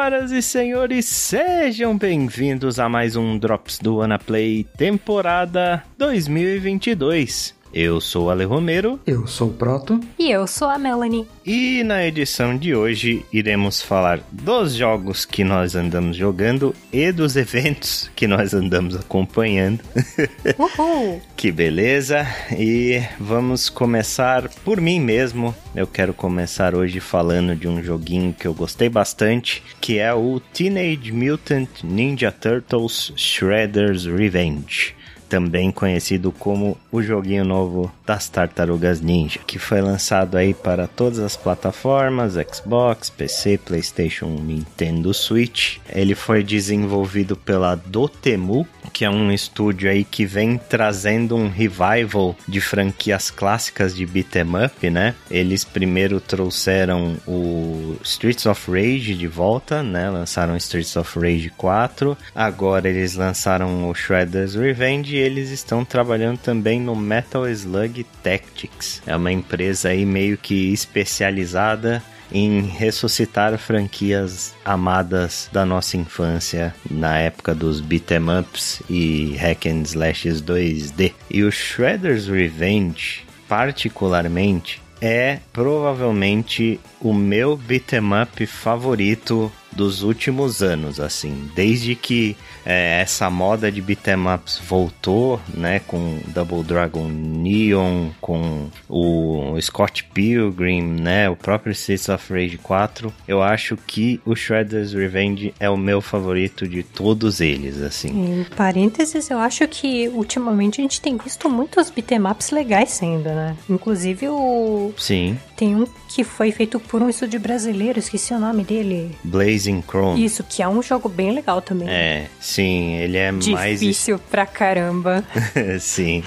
[0.00, 7.59] Senhoras e senhores, sejam bem-vindos a mais um Drops do Anaplay temporada 2022.
[7.72, 8.98] Eu sou o Ale Romero.
[9.06, 10.00] Eu sou o Proto.
[10.18, 11.26] E eu sou a Melanie.
[11.46, 17.36] E na edição de hoje iremos falar dos jogos que nós andamos jogando e dos
[17.36, 19.80] eventos que nós andamos acompanhando.
[20.58, 21.22] Uhul!
[21.36, 22.26] que beleza!
[22.58, 25.54] E vamos começar por mim mesmo.
[25.74, 30.40] Eu quero começar hoje falando de um joguinho que eu gostei bastante, que é o
[30.52, 34.99] Teenage Mutant Ninja Turtles Shredder's Revenge
[35.30, 41.20] também conhecido como o joguinho novo das Tartarugas Ninja, que foi lançado aí para todas
[41.20, 45.78] as plataformas, Xbox, PC, PlayStation, Nintendo Switch.
[45.88, 52.36] Ele foi desenvolvido pela Dotemu, que é um estúdio aí que vem trazendo um revival
[52.48, 55.14] de franquias clássicas de beat'em up, né?
[55.30, 60.10] Eles primeiro trouxeram o Streets of Rage de volta, né?
[60.10, 62.18] Lançaram Streets of Rage 4.
[62.34, 69.02] Agora eles lançaram o Shredder's Revenge eles estão trabalhando também no Metal Slug Tactics.
[69.06, 77.18] É uma empresa aí meio que especializada em ressuscitar franquias amadas da nossa infância na
[77.18, 81.12] época dos beat'em ups e hack and slashes 2D.
[81.28, 91.00] E o Shredder's Revenge, particularmente, é provavelmente o meu beat'em up favorito dos últimos anos,
[91.00, 98.08] assim, desde que é, essa moda de beat'em ups voltou, né, com Double Dragon Neon,
[98.20, 104.34] com o Scott Pilgrim, né, o próprio Streets of Rage 4, eu acho que o
[104.34, 108.40] Shredder's Revenge é o meu favorito de todos eles, assim.
[108.40, 113.28] Em parênteses, eu acho que ultimamente a gente tem visto muitos beat'em ups legais sendo,
[113.28, 113.56] né?
[113.68, 114.92] Inclusive o...
[114.96, 115.38] Sim.
[115.56, 119.16] Tem um que foi feito por um estúdio brasileiro, esqueci o nome dele.
[119.60, 120.24] Blazing Chrome.
[120.24, 121.88] Isso, que é um jogo bem legal também.
[121.88, 123.80] É, sim, ele é Difícil mais...
[123.80, 125.22] Difícil pra caramba.
[125.78, 126.24] sim.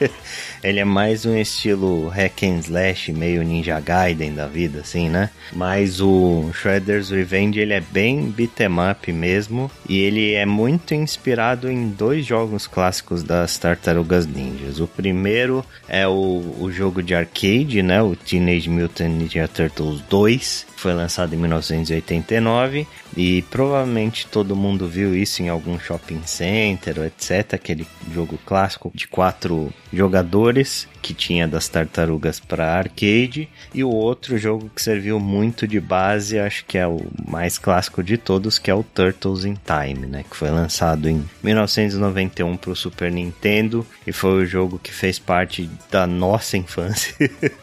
[0.64, 5.28] ele é mais um estilo hack and slash, meio Ninja Gaiden da vida, assim, né?
[5.52, 11.70] Mas o Shredder's Revenge, ele é bem beat'em up mesmo, e ele é muito inspirado
[11.70, 14.80] em dois jogos clássicos das Tartarugas Ninjas.
[14.80, 18.02] O primeiro é o, o jogo de arcade, né?
[18.02, 22.86] O Teenage Mutant Ninja Turtles 2, foi lançado em 1989
[23.16, 27.54] e provavelmente todo mundo viu isso em algum shopping center, etc.
[27.54, 34.38] Aquele jogo clássico de quatro jogadores que tinha das tartarugas para arcade e o outro
[34.38, 36.98] jogo que serviu muito de base, acho que é o
[37.28, 41.22] mais clássico de todos, que é o Turtles in Time, né, que foi lançado em
[41.42, 47.14] 1991 para o Super Nintendo e foi o jogo que fez parte da nossa infância,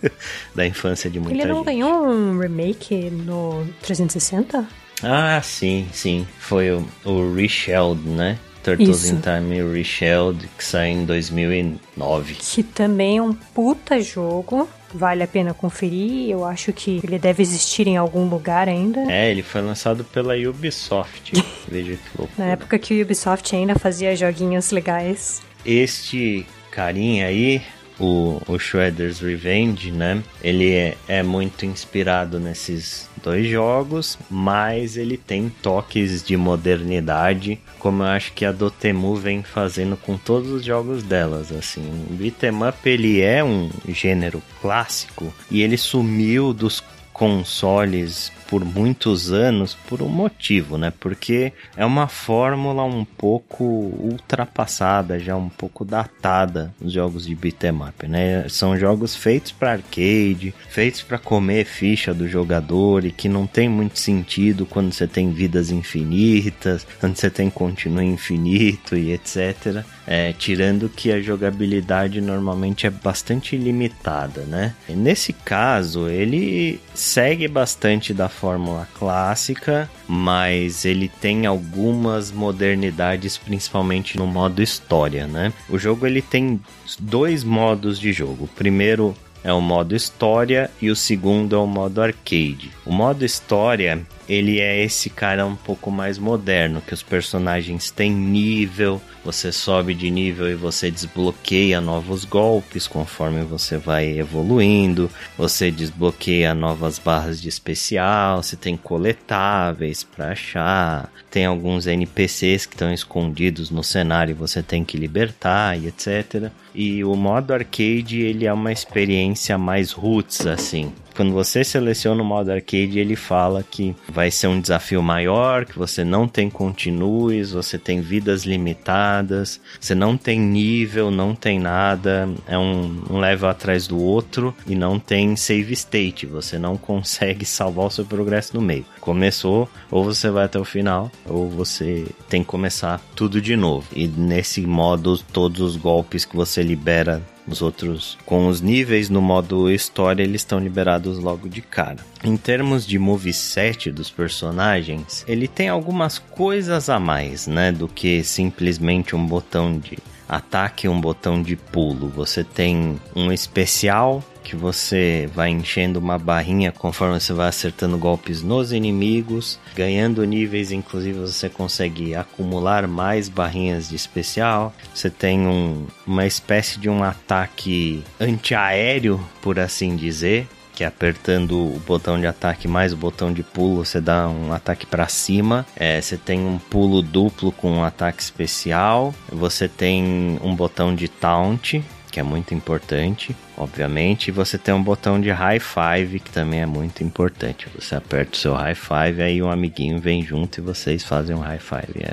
[0.54, 1.66] da infância de muita Ele não gente.
[1.66, 4.68] ganhou um remake no 360?
[5.04, 6.28] Ah, sim, sim.
[6.38, 8.38] Foi o, o Reshelled, né?
[8.64, 9.16] Turtles Isso.
[9.16, 12.36] in Time Reshelled, que saiu em 2009.
[12.36, 14.70] Que também é um puta jogo.
[14.94, 16.30] Vale a pena conferir.
[16.30, 19.00] Eu acho que ele deve existir em algum lugar ainda.
[19.12, 21.34] É, ele foi lançado pela Ubisoft.
[21.68, 22.34] Veja que louco.
[22.38, 25.42] Na época que o Ubisoft ainda fazia joguinhos legais.
[25.66, 27.62] Este carinha aí,
[28.00, 30.24] o, o Shredder's Revenge, né?
[30.44, 38.04] Ele é, é muito inspirado nesses dois jogos, mas ele tem toques de modernidade, como
[38.04, 41.82] eu acho que a Dotemu vem fazendo com todos os jogos delas, assim.
[42.10, 49.32] O beat'em up ele é um gênero clássico e ele sumiu dos consoles por muitos
[49.32, 50.92] anos por um motivo, né?
[51.00, 57.72] Porque é uma fórmula um pouco ultrapassada, já um pouco datada os jogos de beat'em
[57.72, 58.46] up, né?
[58.50, 63.70] São jogos feitos para arcade, feitos para comer ficha do jogador e que não tem
[63.70, 69.86] muito sentido quando você tem vidas infinitas, quando você tem continuo infinito e etc.
[70.06, 74.76] É, tirando que a jogabilidade normalmente é bastante limitada, né?
[74.90, 84.18] E nesse caso, ele segue bastante da fórmula clássica, mas ele tem algumas modernidades, principalmente
[84.18, 85.54] no modo história, né?
[85.70, 86.60] O jogo ele tem
[87.00, 88.46] dois modos de jogo.
[88.46, 92.72] O primeiro é o modo história e o segundo é o modo arcade.
[92.84, 98.10] O modo história, ele é esse cara um pouco mais moderno, que os personagens têm
[98.14, 105.70] nível, você sobe de nível e você desbloqueia novos golpes conforme você vai evoluindo, você
[105.70, 112.94] desbloqueia novas barras de especial, você tem coletáveis para achar, tem alguns NPCs que estão
[112.94, 116.50] escondidos no cenário e você tem que libertar e etc.
[116.74, 120.94] E o modo arcade, ele é uma experiência mais roots assim.
[121.22, 125.78] Quando você seleciona o modo arcade, ele fala que vai ser um desafio maior, que
[125.78, 132.28] você não tem continues, você tem vidas limitadas, você não tem nível, não tem nada,
[132.48, 137.46] é um, um level atrás do outro e não tem save state, você não consegue
[137.46, 138.84] salvar o seu progresso no meio.
[139.00, 143.86] Começou, ou você vai até o final, ou você tem que começar tudo de novo.
[143.96, 149.22] E nesse modo, todos os golpes que você libera os outros, com os níveis no
[149.22, 151.98] modo história, eles estão liberados logo de cara.
[152.24, 158.24] Em termos de moveset dos personagens, ele tem algumas coisas a mais, né, do que
[158.24, 159.98] simplesmente um botão de
[160.28, 162.08] ataque e um botão de pulo.
[162.10, 168.42] Você tem um especial que você vai enchendo uma barrinha conforme você vai acertando golpes
[168.42, 174.74] nos inimigos, ganhando níveis, inclusive você consegue acumular mais barrinhas de especial.
[174.94, 181.80] Você tem um, uma espécie de um ataque antiaéreo, por assim dizer, que apertando o
[181.86, 185.66] botão de ataque mais o botão de pulo, você dá um ataque para cima.
[185.76, 189.14] É, você tem um pulo duplo com um ataque especial.
[189.32, 194.28] Você tem um botão de taunt, que é muito importante, obviamente.
[194.28, 197.68] E você tem um botão de high five, que também é muito importante.
[197.74, 201.40] Você aperta o seu high five, aí um amiguinho vem junto e vocês fazem um
[201.40, 202.04] high five.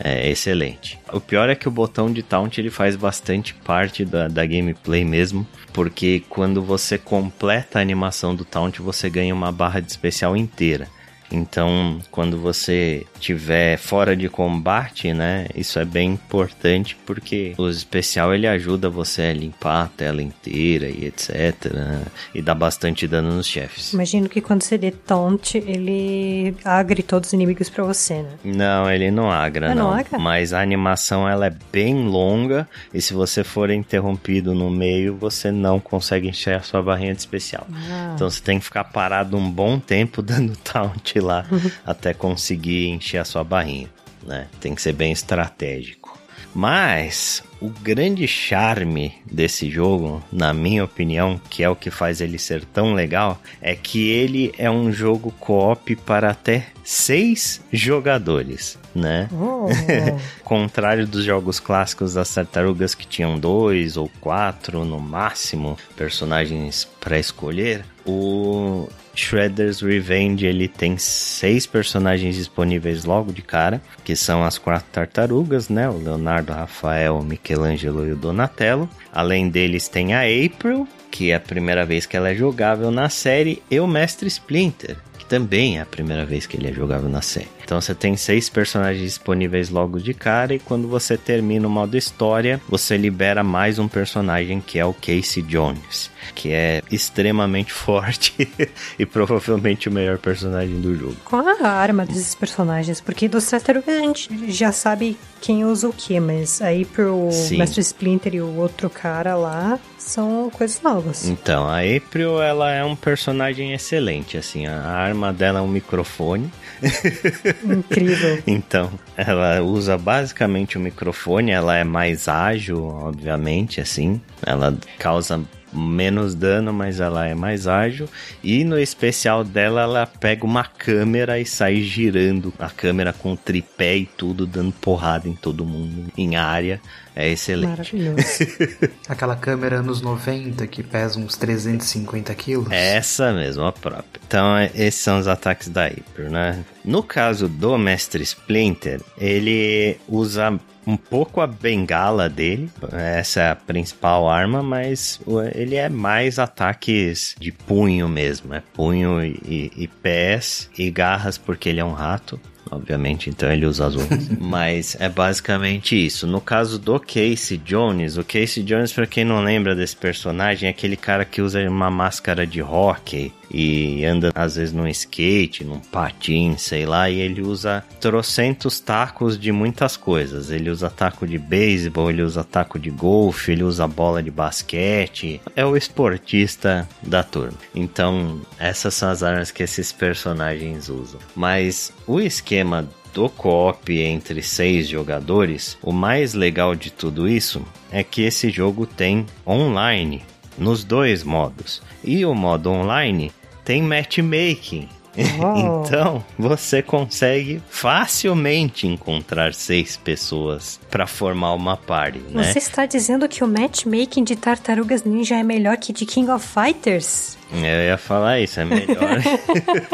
[0.00, 0.98] É, é excelente.
[1.12, 5.04] O pior é que o botão de taunt ele faz bastante parte da, da gameplay
[5.04, 10.36] mesmo, porque quando você completa a animação do taunt, você ganha uma barra de especial
[10.36, 10.88] inteira.
[11.30, 18.34] Então, quando você tiver fora de combate, né, isso é bem importante porque o especial
[18.34, 21.72] ele ajuda você a limpar a tela inteira e etc.
[21.72, 22.02] Né,
[22.34, 23.92] e dá bastante dano nos chefes.
[23.92, 28.30] Imagino que quando você dê taunt, ele agre todos os inimigos para você, né?
[28.44, 29.90] Não, ele não agra, ah, não.
[29.90, 30.18] não agra?
[30.18, 35.50] Mas a animação ela é bem longa e se você for interrompido no meio, você
[35.50, 37.66] não consegue encher a sua barrinha de especial.
[37.72, 38.12] Ah.
[38.14, 41.46] Então você tem que ficar parado um bom tempo dando taunt lá
[41.84, 43.88] até conseguir encher a sua barrinha,
[44.26, 44.46] né?
[44.60, 46.16] Tem que ser bem estratégico.
[46.56, 52.38] Mas o grande charme desse jogo, na minha opinião, que é o que faz ele
[52.38, 59.28] ser tão legal, é que ele é um jogo co-op para até seis jogadores, né?
[59.32, 59.66] Oh.
[60.42, 67.18] Contrário dos jogos clássicos das tartarugas que tinham dois ou quatro no máximo personagens para
[67.18, 74.58] escolher, o Shredder's Revenge ele tem seis personagens disponíveis logo de cara, que são as
[74.58, 75.88] quatro tartarugas, né?
[75.88, 78.88] O Leonardo, Rafael, Michelangelo e o Donatello.
[79.12, 83.08] Além deles tem a April, que é a primeira vez que ela é jogável na
[83.08, 87.08] série, e o Mestre Splinter, que também é a primeira vez que ele é jogável
[87.08, 87.48] na série.
[87.64, 91.96] Então você tem seis personagens disponíveis logo de cara e quando você termina o modo
[91.96, 98.48] história, você libera mais um personagem que é o Casey Jones, que é extremamente forte
[98.96, 101.16] e provavelmente o melhor personagem do jogo.
[101.24, 103.00] Qual a arma desses personagens?
[103.00, 107.58] Porque do Tartarugas a gente já sabe quem usa o que, mas aí pro Sim.
[107.58, 111.28] Mestre Splinter e o outro cara lá são coisas novas.
[111.28, 116.50] Então, a April ela é um personagem excelente, assim, a arma dela é um microfone.
[117.64, 118.42] Incrível.
[118.46, 124.20] então, ela usa basicamente o microfone, ela é mais ágil, obviamente, assim.
[124.44, 125.40] Ela causa
[125.76, 128.08] menos dano, mas ela é mais ágil.
[128.42, 133.96] E no especial dela, ela pega uma câmera e sai girando a câmera com tripé
[133.96, 136.80] e tudo, dando porrada em todo mundo em área.
[137.14, 137.70] É excelente.
[137.70, 138.22] Maravilhoso.
[139.08, 142.70] Aquela câmera anos 90 que pesa uns 350 quilos.
[142.70, 144.20] É essa mesmo, a própria.
[144.26, 146.62] Então, esses são os ataques da Hyper, né?
[146.84, 153.56] No caso do Mestre Splinter, ele usa um pouco a bengala dele, essa é a
[153.56, 155.20] principal arma, mas
[155.54, 161.68] ele é mais ataques de punho mesmo, é punho e, e pés e garras porque
[161.68, 162.40] ele é um rato
[162.70, 164.28] obviamente, então ele usa as unhas.
[164.40, 166.26] Mas é basicamente isso.
[166.26, 170.70] No caso do Casey Jones, o Casey Jones, para quem não lembra desse personagem, é
[170.70, 175.80] aquele cara que usa uma máscara de hockey e anda às vezes num skate, num
[175.80, 180.50] patim, sei lá, e ele usa trocentos tacos de muitas coisas.
[180.50, 185.40] Ele usa taco de beisebol, ele usa taco de golfe, ele usa bola de basquete.
[185.54, 187.58] É o esportista da turma.
[187.74, 191.20] Então, essas são as armas que esses personagens usam.
[191.34, 198.04] Mas o esquema do co-op entre seis jogadores, o mais legal de tudo isso é
[198.04, 200.22] que esse jogo tem online
[200.58, 201.82] nos dois modos.
[202.02, 203.32] E o modo online
[203.64, 204.88] tem matchmaking.
[205.16, 212.44] então, você consegue facilmente encontrar seis pessoas para formar uma party, né?
[212.44, 216.46] Você está dizendo que o matchmaking de Tartarugas Ninja é melhor que de King of
[216.46, 217.38] Fighters?
[217.52, 219.22] Eu ia falar isso, é melhor.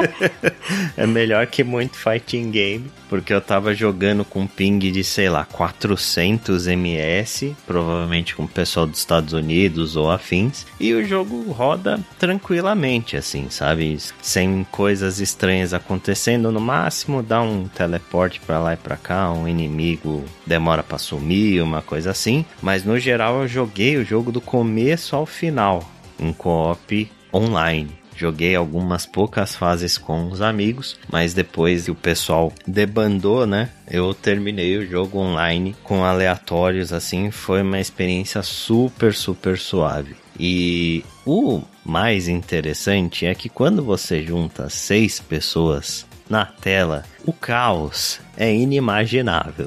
[0.96, 5.44] é melhor que muito fighting game, porque eu tava jogando com ping de, sei lá,
[5.44, 12.00] 400 ms, provavelmente com o pessoal dos Estados Unidos ou afins, e o jogo roda
[12.18, 13.98] tranquilamente, assim, sabe?
[14.22, 19.46] Sem coisas estranhas acontecendo, no máximo dá um teleporte para lá e pra cá, um
[19.46, 24.40] inimigo demora para sumir, uma coisa assim, mas no geral eu joguei o jogo do
[24.40, 28.02] começo ao final, em co-op online.
[28.14, 33.70] Joguei algumas poucas fases com os amigos, mas depois que o pessoal debandou, né?
[33.90, 40.14] Eu terminei o jogo online com aleatórios, assim, foi uma experiência super, super suave.
[40.38, 48.20] E o mais interessante é que quando você junta seis pessoas na tela, o caos
[48.36, 49.66] é inimaginável.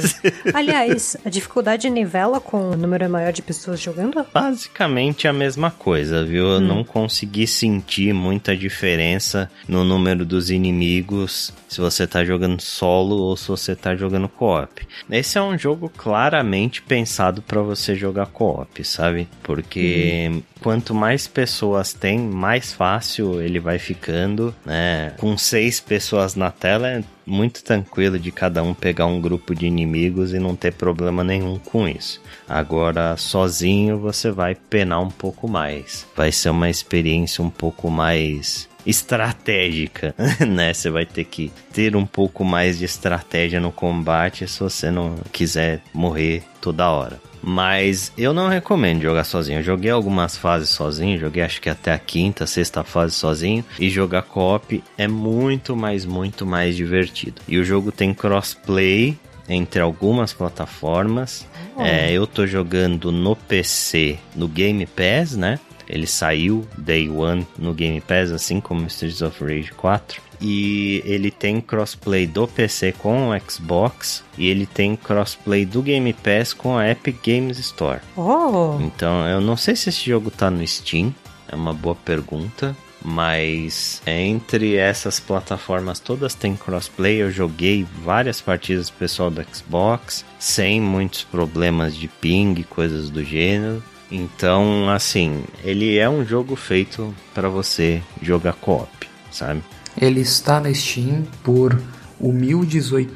[0.54, 4.24] Aliás, a dificuldade nivela com o número maior de pessoas jogando?
[4.32, 6.46] Basicamente a mesma coisa, viu?
[6.46, 6.60] Eu hum.
[6.60, 13.36] não consegui sentir muita diferença no número dos inimigos se você tá jogando solo ou
[13.36, 14.86] se você tá jogando co-op.
[15.10, 19.28] Esse é um jogo claramente pensado para você jogar co-op, sabe?
[19.42, 20.42] Porque hum.
[20.62, 25.12] quanto mais pessoas tem, mais fácil ele vai ficando, né?
[25.18, 30.32] Com seis pessoas na tela muito tranquilo de cada um pegar um grupo de inimigos
[30.32, 32.20] e não ter problema nenhum com isso.
[32.48, 36.06] Agora, sozinho você vai penar um pouco mais.
[36.16, 40.14] Vai ser uma experiência um pouco mais estratégica,
[40.48, 40.72] né?
[40.72, 45.16] Você vai ter que ter um pouco mais de estratégia no combate se você não
[45.30, 47.27] quiser morrer toda hora.
[47.48, 49.60] Mas eu não recomendo jogar sozinho.
[49.60, 53.64] Eu joguei algumas fases sozinho, joguei acho que até a quinta, sexta fase sozinho.
[53.80, 57.40] E jogar co-op é muito mais, muito mais divertido.
[57.48, 61.46] E o jogo tem crossplay entre algumas plataformas.
[61.74, 61.80] Oh.
[61.82, 65.58] É, eu tô jogando no PC, no Game Pass, né?
[65.88, 71.30] Ele saiu Day One no Game Pass, assim como Streets of Rage 4 e ele
[71.30, 76.76] tem crossplay do PC com o Xbox e ele tem crossplay do Game Pass com
[76.76, 78.00] a Epic Games Store.
[78.16, 78.78] Oh.
[78.80, 81.14] Então, eu não sei se esse jogo tá no Steam,
[81.50, 82.76] é uma boa pergunta.
[83.04, 87.22] Mas entre essas plataformas todas tem crossplay.
[87.22, 93.82] Eu joguei várias partidas pessoal do Xbox sem muitos problemas de ping, coisas do gênero.
[94.10, 99.62] Então, assim, ele é um jogo feito para você jogar co-op, sabe?
[100.00, 101.80] Ele está na Steam por
[102.20, 103.06] humildes R$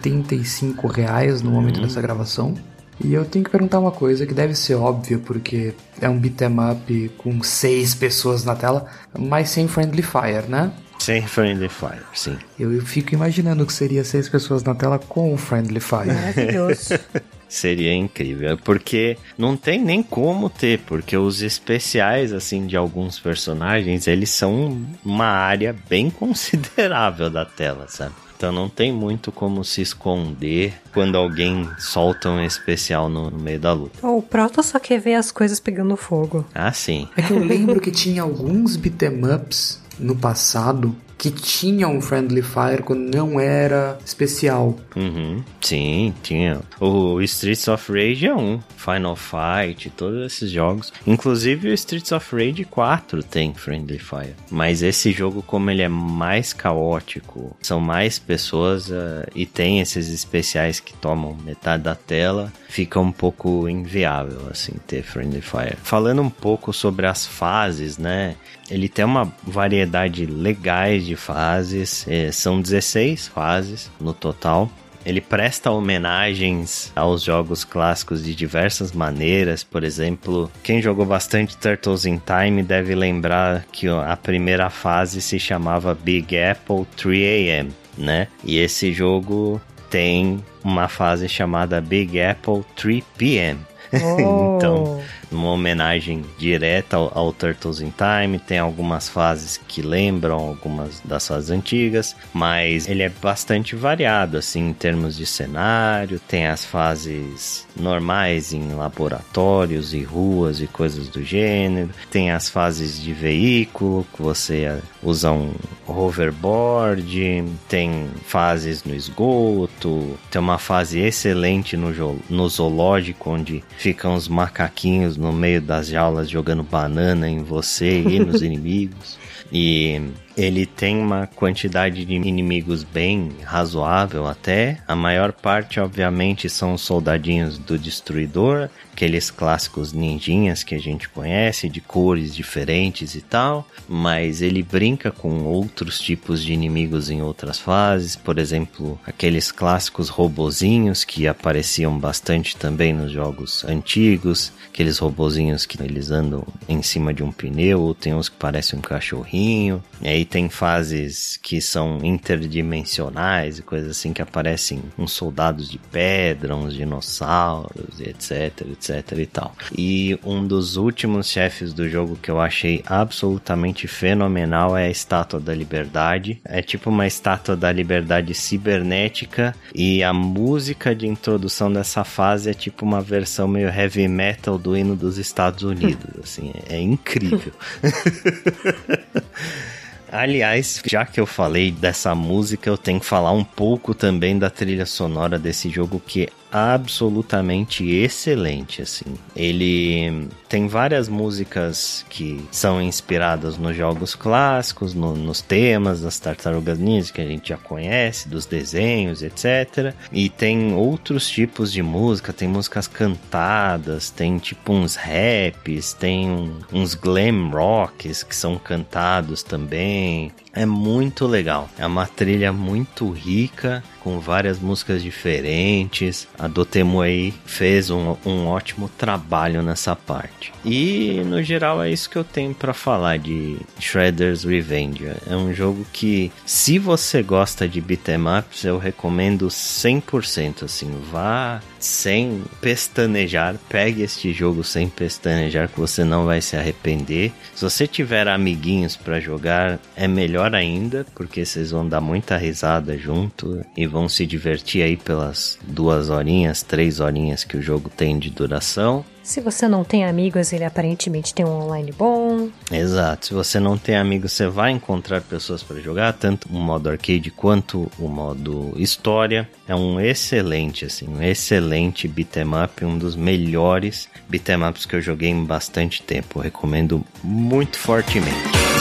[0.93, 1.83] reais no momento uhum.
[1.83, 2.55] dessa gravação.
[3.03, 6.57] E eu tenho que perguntar uma coisa que deve ser óbvia, porque é um beat'em
[6.71, 8.87] up com seis pessoas na tela,
[9.19, 10.73] mas sem friendly fire, né?
[10.99, 12.39] Sem friendly fire, sim.
[12.59, 16.13] Eu fico imaginando que seria seis pessoas na tela com friendly fire.
[16.13, 16.95] Maravilhoso.
[17.53, 24.07] Seria incrível, porque não tem nem como ter, porque os especiais assim de alguns personagens,
[24.07, 28.15] eles são uma área bem considerável da tela, sabe?
[28.35, 33.61] Então não tem muito como se esconder quando alguém solta um especial no, no meio
[33.61, 34.05] da luta.
[34.09, 36.47] O Proto só quer ver as coisas pegando fogo.
[36.55, 37.07] Ah, sim.
[37.15, 42.43] É que eu lembro que tinha alguns beat'em ups no passado que tinha um Friendly
[42.43, 44.77] Fire quando não era especial.
[44.97, 45.45] Uhum.
[45.61, 46.61] Sim, tinha.
[46.81, 48.59] O Streets of Rage é um.
[48.77, 50.93] Final Fight, todos esses jogos.
[51.07, 54.35] Inclusive o Streets of Rage 4 tem Friendly Fire.
[54.51, 60.09] Mas esse jogo, como ele é mais caótico, são mais pessoas uh, e tem esses
[60.09, 65.77] especiais que tomam metade da tela, fica um pouco inviável, assim, ter Friendly Fire.
[65.85, 68.35] Falando um pouco sobre as fases, né?
[68.71, 74.71] Ele tem uma variedade legais de fases, é, são 16 fases no total.
[75.05, 79.65] Ele presta homenagens aos jogos clássicos de diversas maneiras.
[79.65, 85.41] Por exemplo, quem jogou bastante Turtles in Time deve lembrar que a primeira fase se
[85.41, 88.29] chamava Big Apple 3 AM, né?
[88.45, 93.59] E esse jogo tem uma fase chamada Big Apple 3 PM.
[93.95, 94.57] Oh.
[94.57, 95.03] então,
[95.33, 98.39] uma homenagem direta ao, ao, Turtles in Time.
[98.39, 104.69] Tem algumas fases que lembram algumas das fases antigas, mas ele é bastante variado, assim,
[104.69, 106.21] em termos de cenário.
[106.21, 111.91] Tem as fases normais em laboratórios e ruas e coisas do gênero.
[112.11, 115.53] Tem as fases de veículo, que você usa um
[115.87, 117.45] hoverboard.
[117.69, 120.19] Tem fases no esgoto.
[120.31, 126.29] Tem uma fase excelente no, no zoológico, onde ficam os macaquinhos no meio das jaulas
[126.29, 129.17] jogando banana em você e nos inimigos.
[129.53, 130.01] E
[130.37, 134.79] Ele tem uma quantidade de inimigos bem razoável até.
[134.89, 141.09] A maior parte, obviamente, são os soldadinhos do destruidor, aqueles clássicos ninjinhas que a gente
[141.09, 147.23] conhece, de cores diferentes e tal, mas ele brinca com outros tipos de inimigos em
[147.23, 154.99] outras fases, por exemplo, aqueles clássicos robozinhos que apareciam bastante também nos jogos antigos, aqueles
[154.99, 158.83] robozinhos que eles andam em cima de um pneu, ou tem uns que parecem um
[158.83, 165.71] cachorrinho, e aí tem fases que são interdimensionais e coisas assim que aparecem uns soldados
[165.71, 169.55] de pedra, uns dinossauros, etc, etc e tal.
[169.77, 175.41] E um dos últimos chefes do jogo que eu achei absolutamente fenomenal é a Estátua
[175.41, 176.41] da Liberdade.
[176.45, 182.55] É tipo uma estátua da liberdade cibernética e a música de introdução dessa fase é
[182.55, 187.53] tipo uma versão meio heavy metal do hino dos Estados Unidos, assim, é, é incrível.
[190.13, 194.51] Aliás, já que eu falei dessa música, eu tenho que falar um pouco também da
[194.51, 199.07] trilha sonora desse jogo que absolutamente excelente, assim.
[199.35, 206.79] Ele tem várias músicas que são inspiradas nos jogos clássicos, no, nos temas das Tartarugas
[206.79, 209.95] Ninja que a gente já conhece, dos desenhos, etc.
[210.13, 216.95] E tem outros tipos de música, tem músicas cantadas, tem tipo uns raps, tem uns
[216.95, 220.31] glam rocks que são cantados também.
[220.53, 221.69] É muito legal.
[221.79, 226.29] É uma trilha muito rica, com várias músicas diferentes.
[226.43, 230.53] A Dotemu aí fez um, um ótimo trabalho nessa parte.
[230.65, 235.07] E no geral é isso que eu tenho para falar de Shredder's Revenge.
[235.25, 240.65] É um jogo que, se você gosta de beat'em ups, eu recomendo 100%.
[240.65, 247.33] Assim, vá sem pestanejar, pegue este jogo sem pestanejar que você não vai se arrepender.
[247.55, 252.97] Se você tiver amiguinhos para jogar, é melhor ainda, porque vocês vão dar muita risada
[252.97, 258.19] junto e vão se divertir aí pelas duas horinhas, três horinhas que o jogo tem
[258.19, 259.05] de duração.
[259.23, 262.49] Se você não tem amigos, ele aparentemente tem um online bom.
[262.71, 263.27] Exato.
[263.27, 267.31] Se você não tem amigos, você vai encontrar pessoas para jogar, tanto o modo arcade
[267.31, 269.49] quanto o modo história.
[269.67, 275.01] É um excelente, assim, um excelente beat'em up, um dos melhores beat'em ups que eu
[275.01, 276.39] joguei em bastante tempo.
[276.39, 278.72] Eu recomendo muito fortemente.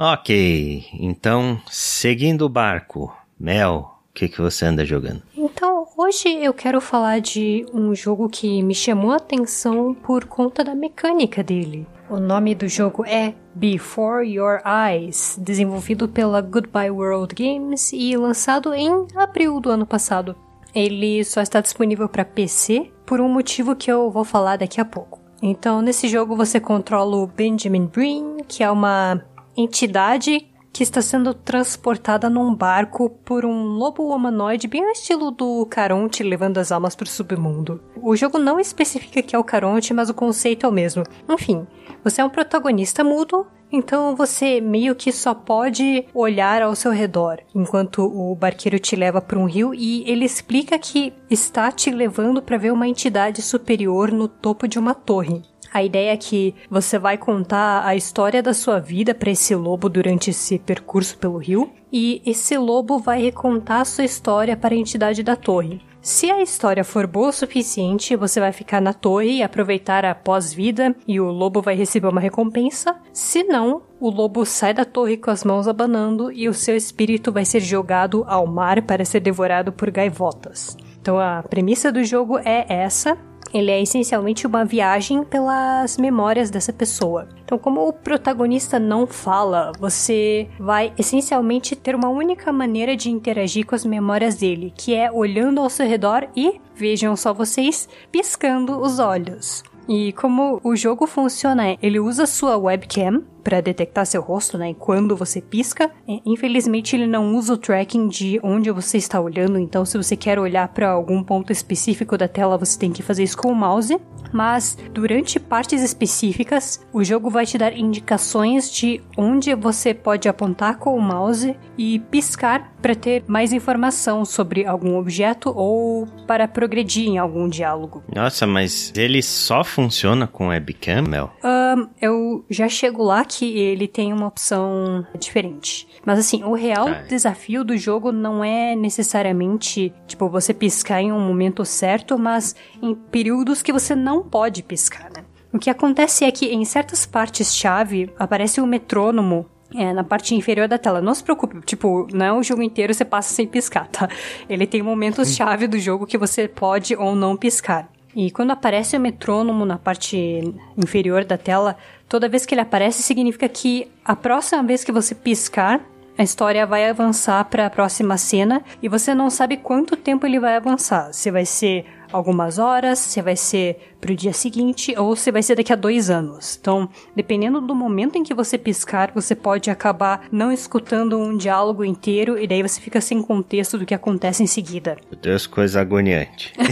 [0.00, 5.24] Ok, então, seguindo o barco, Mel, o que, que você anda jogando?
[5.36, 10.62] Então, hoje eu quero falar de um jogo que me chamou a atenção por conta
[10.62, 11.84] da mecânica dele.
[12.08, 18.72] O nome do jogo é Before Your Eyes, desenvolvido pela Goodbye World Games e lançado
[18.72, 20.36] em abril do ano passado.
[20.72, 24.84] Ele só está disponível para PC por um motivo que eu vou falar daqui a
[24.84, 25.18] pouco.
[25.42, 29.22] Então, nesse jogo você controla o Benjamin Breen, que é uma
[29.58, 35.66] entidade que está sendo transportada num barco por um lobo humanoide bem ao estilo do
[35.66, 37.82] Caronte levando as almas para o submundo.
[38.00, 41.02] O jogo não especifica que é o Caronte, mas o conceito é o mesmo.
[41.28, 41.66] Enfim,
[42.04, 47.40] você é um protagonista mudo, então você meio que só pode olhar ao seu redor
[47.54, 52.40] enquanto o barqueiro te leva para um rio e ele explica que está te levando
[52.40, 55.42] para ver uma entidade superior no topo de uma torre.
[55.72, 59.88] A ideia é que você vai contar a história da sua vida para esse lobo
[59.88, 64.78] durante esse percurso pelo rio, e esse lobo vai recontar a sua história para a
[64.78, 65.80] entidade da torre.
[66.00, 70.14] Se a história for boa o suficiente, você vai ficar na torre e aproveitar a
[70.14, 72.96] pós-vida e o lobo vai receber uma recompensa.
[73.12, 77.32] Se não, o lobo sai da torre com as mãos abanando e o seu espírito
[77.32, 80.76] vai ser jogado ao mar para ser devorado por gaivotas.
[81.00, 83.18] Então a premissa do jogo é essa,
[83.52, 87.28] ele é essencialmente uma viagem pelas memórias dessa pessoa.
[87.44, 93.66] Então, como o protagonista não fala, você vai essencialmente ter uma única maneira de interagir
[93.66, 98.78] com as memórias dele, que é olhando ao seu redor e, vejam só vocês, piscando
[98.80, 99.62] os olhos.
[99.88, 104.74] E como o jogo funciona, ele usa sua webcam para detectar seu rosto, né?
[104.78, 105.90] Quando você pisca.
[106.26, 109.58] Infelizmente, ele não usa o tracking de onde você está olhando.
[109.58, 113.22] Então, se você quer olhar para algum ponto específico da tela, você tem que fazer
[113.22, 113.98] isso com o mouse.
[114.30, 120.76] Mas durante partes específicas, o jogo vai te dar indicações de onde você pode apontar
[120.76, 127.08] com o mouse e piscar para ter mais informação sobre algum objeto ou para progredir
[127.08, 128.04] em algum diálogo.
[128.14, 131.32] Nossa, mas ele só funciona com webcam, Mel?
[131.76, 135.86] Um, eu já chego lá que ele tem uma opção diferente.
[136.04, 137.02] Mas assim, o real Tá.
[137.02, 142.94] desafio do jogo não é necessariamente, tipo, você piscar em um momento certo, mas em
[142.94, 145.24] períodos que você não pode piscar, né?
[145.52, 150.68] O que acontece é que em certas partes-chave aparece o metrônomo é, na parte inferior
[150.68, 151.00] da tela.
[151.00, 154.08] Não se preocupe, tipo, não é o jogo inteiro você passa sem piscar, tá?
[154.48, 157.88] Ele tem momentos-chave do jogo que você pode ou não piscar.
[158.14, 160.42] E quando aparece o metrônomo na parte
[160.76, 161.76] inferior da tela,
[162.08, 165.80] toda vez que ele aparece significa que a próxima vez que você piscar,
[166.16, 170.40] a história vai avançar para a próxima cena e você não sabe quanto tempo ele
[170.40, 171.12] vai avançar.
[171.12, 175.56] Se vai ser algumas horas, se vai ser pro dia seguinte ou se vai ser
[175.56, 176.58] daqui a dois anos.
[176.60, 181.84] Então, dependendo do momento em que você piscar, você pode acabar não escutando um diálogo
[181.84, 184.96] inteiro e daí você fica sem contexto do que acontece em seguida.
[185.10, 186.52] Meu Deus, coisa agoniante.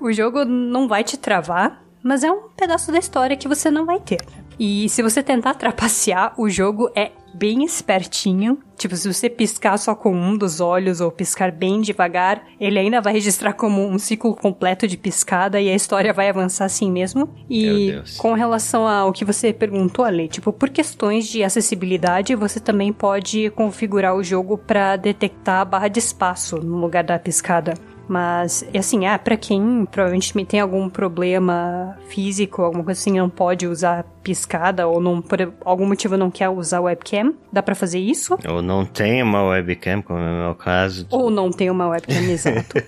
[0.00, 3.84] O jogo não vai te travar, mas é um pedaço da história que você não
[3.84, 4.20] vai ter.
[4.58, 8.58] E se você tentar trapacear, o jogo é bem espertinho.
[8.76, 13.00] Tipo, se você piscar só com um dos olhos ou piscar bem devagar, ele ainda
[13.00, 17.28] vai registrar como um ciclo completo de piscada e a história vai avançar assim mesmo.
[17.50, 22.92] E com relação ao que você perguntou ali, tipo, por questões de acessibilidade, você também
[22.92, 27.74] pode configurar o jogo para detectar a barra de espaço no lugar da piscada.
[28.08, 33.28] Mas, é assim, ah, pra quem provavelmente tem algum problema físico, alguma coisa assim, não
[33.28, 37.98] pode usar piscada ou não, por algum motivo não quer usar webcam, dá pra fazer
[37.98, 38.38] isso.
[38.48, 41.06] Ou não tem uma webcam, como é o meu caso.
[41.10, 42.82] Ou não tem uma webcam, exato.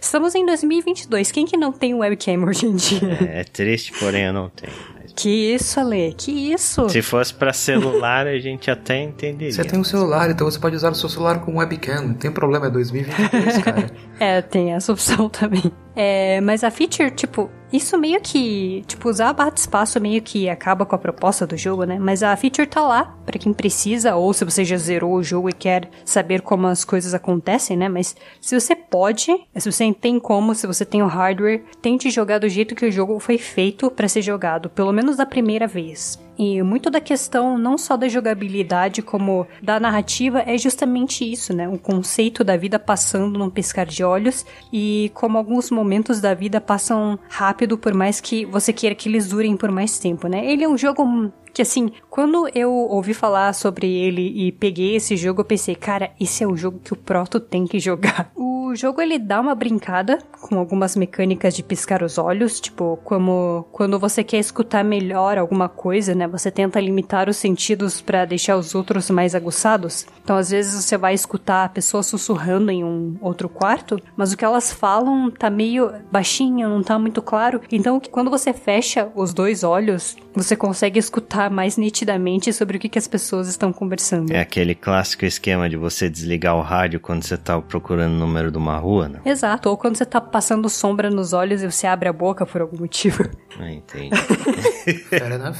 [0.00, 3.18] Estamos em 2022, quem que não tem webcam hoje em dia?
[3.30, 4.72] É triste, porém eu não tenho.
[5.18, 6.88] Que isso, Ale, que isso?
[6.88, 9.52] Se fosse pra celular, a gente até entenderia.
[9.52, 12.06] Você tem um celular, então você pode usar o seu celular com webcam.
[12.06, 13.90] Não tem problema, é 2023, cara.
[14.20, 15.72] É, tem essa opção também.
[16.00, 20.22] É, mas a feature, tipo, isso meio que, tipo, usar a barra de espaço meio
[20.22, 21.98] que acaba com a proposta do jogo, né?
[21.98, 25.48] Mas a feature tá lá pra quem precisa, ou se você já zerou o jogo
[25.48, 27.88] e quer saber como as coisas acontecem, né?
[27.88, 32.38] Mas se você pode, se você tem como, se você tem o hardware, tente jogar
[32.38, 36.16] do jeito que o jogo foi feito pra ser jogado, pelo menos da primeira vez.
[36.38, 41.68] E muito da questão, não só da jogabilidade, como da narrativa, é justamente isso, né?
[41.68, 46.60] O conceito da vida passando num piscar de olhos e como alguns momentos da vida
[46.60, 50.46] passam rápido, por mais que você queira que eles durem por mais tempo, né?
[50.46, 55.16] Ele é um jogo que, assim, quando eu ouvi falar sobre ele e peguei esse
[55.16, 58.30] jogo, eu pensei, cara, esse é o jogo que o Proto tem que jogar.
[58.68, 63.66] O jogo, ele dá uma brincada com algumas mecânicas de piscar os olhos, tipo, como
[63.72, 66.28] quando você quer escutar melhor alguma coisa, né?
[66.28, 70.06] Você tenta limitar os sentidos para deixar os outros mais aguçados.
[70.22, 74.36] Então, às vezes você vai escutar a pessoa sussurrando em um outro quarto, mas o
[74.36, 77.62] que elas falam tá meio baixinho, não tá muito claro.
[77.72, 82.88] Então, quando você fecha os dois olhos, você consegue escutar mais nitidamente sobre o que,
[82.88, 84.32] que as pessoas estão conversando.
[84.32, 88.50] É aquele clássico esquema de você desligar o rádio quando você tá procurando o número
[88.50, 89.20] de uma rua, né?
[89.24, 92.60] Exato, ou quando você tá passando sombra nos olhos e você abre a boca por
[92.60, 93.28] algum motivo.
[93.58, 94.14] Ah, entendi.
[95.08, 95.56] Fair enough.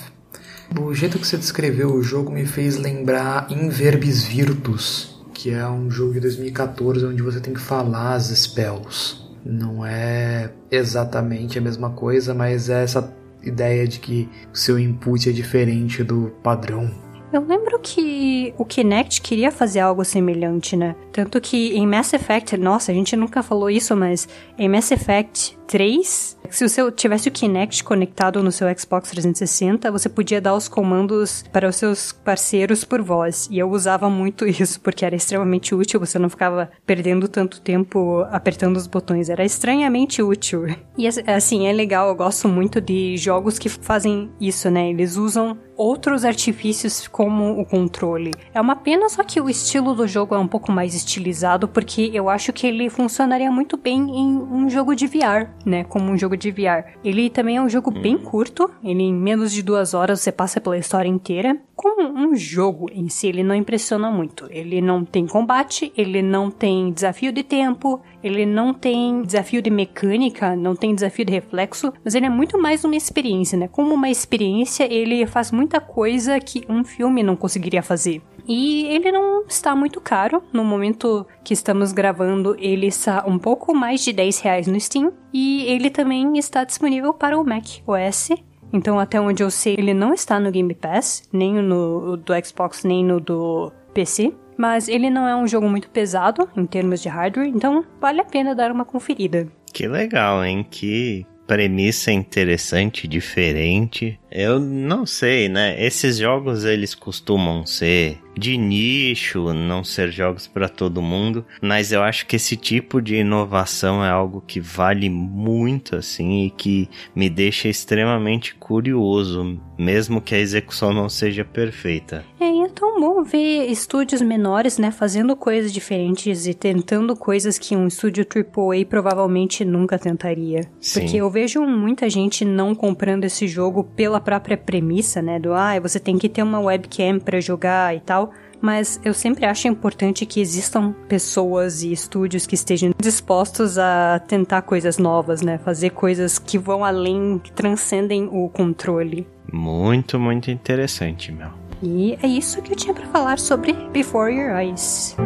[0.77, 5.91] O jeito que você descreveu o jogo me fez lembrar Inverbis Virtus, que é um
[5.91, 9.29] jogo de 2014 onde você tem que falar as spells.
[9.45, 15.29] Não é exatamente a mesma coisa, mas é essa ideia de que o seu input
[15.29, 17.08] é diferente do padrão.
[17.31, 20.97] Eu lembro que o Kinect queria fazer algo semelhante, né?
[21.13, 25.59] Tanto que em Mass Effect, nossa, a gente nunca falou isso, mas em Mass Effect
[25.67, 30.67] 3, se você tivesse o Kinect conectado no seu Xbox 360, você podia dar os
[30.67, 33.47] comandos para os seus parceiros por voz.
[33.51, 38.27] E eu usava muito isso, porque era extremamente útil, você não ficava perdendo tanto tempo
[38.31, 40.65] apertando os botões, era estranhamente útil.
[40.97, 44.89] E assim, é legal, eu gosto muito de jogos que fazem isso, né?
[44.89, 48.33] Eles usam outros artifícios como o controle.
[48.53, 52.11] É uma pena só que o estilo do jogo é um pouco mais estilizado, porque
[52.13, 55.85] eu acho que ele funcionaria muito bem em um jogo de VR, né?
[55.85, 56.97] Como um jogo de VR.
[57.05, 60.61] Ele também é um jogo bem curto, ele em menos de duas horas você passa
[60.61, 61.57] pela história inteira.
[61.77, 64.49] Como um jogo em si, ele não impressiona muito.
[64.51, 69.71] Ele não tem combate, ele não tem desafio de tempo, ele não tem desafio de
[69.71, 73.69] mecânica, não tem desafio de reflexo, mas ele é muito mais uma experiência, né?
[73.69, 78.23] Como uma experiência, ele faz muita coisa que um filme não conseguiria fazer.
[78.47, 80.43] E ele não está muito caro.
[80.53, 85.13] No momento que estamos gravando, ele está um pouco mais de 10 reais no Steam.
[85.35, 88.31] E ele também está disponível para o Mac OS.
[88.73, 92.85] Então, até onde eu sei, ele não está no Game Pass, nem no do Xbox,
[92.85, 94.33] nem no do PC.
[94.59, 98.25] Mas ele não é um jogo muito pesado em termos de hardware, então vale a
[98.25, 99.47] pena dar uma conferida.
[99.73, 100.67] que legal, hein?
[100.69, 104.21] Que premissa interessante, diferente.
[104.31, 105.83] Eu não sei, né?
[105.83, 112.03] Esses jogos eles costumam ser de nicho, não ser jogos para todo mundo, mas eu
[112.03, 117.29] acho que esse tipo de inovação é algo que vale muito assim e que me
[117.29, 122.25] deixa extremamente curioso, mesmo que a execução não seja perfeita.
[122.39, 127.59] É, e é tão bom ver estúdios menores, né, fazendo coisas diferentes e tentando coisas
[127.59, 130.63] que um estúdio AAA provavelmente nunca tentaria.
[130.81, 131.01] Sim.
[131.01, 135.79] Porque eu vejo muita gente não comprando esse jogo pela própria premissa, né, do ah,
[135.81, 140.27] você tem que ter uma webcam para jogar e tal mas eu sempre acho importante
[140.27, 145.59] que existam pessoas e estúdios que estejam dispostos a tentar coisas novas, né?
[145.59, 149.27] Fazer coisas que vão além, que transcendem o controle.
[149.53, 151.53] Muito, muito interessante, Mel.
[151.83, 155.17] E é isso que eu tinha para falar sobre Before Your Eyes.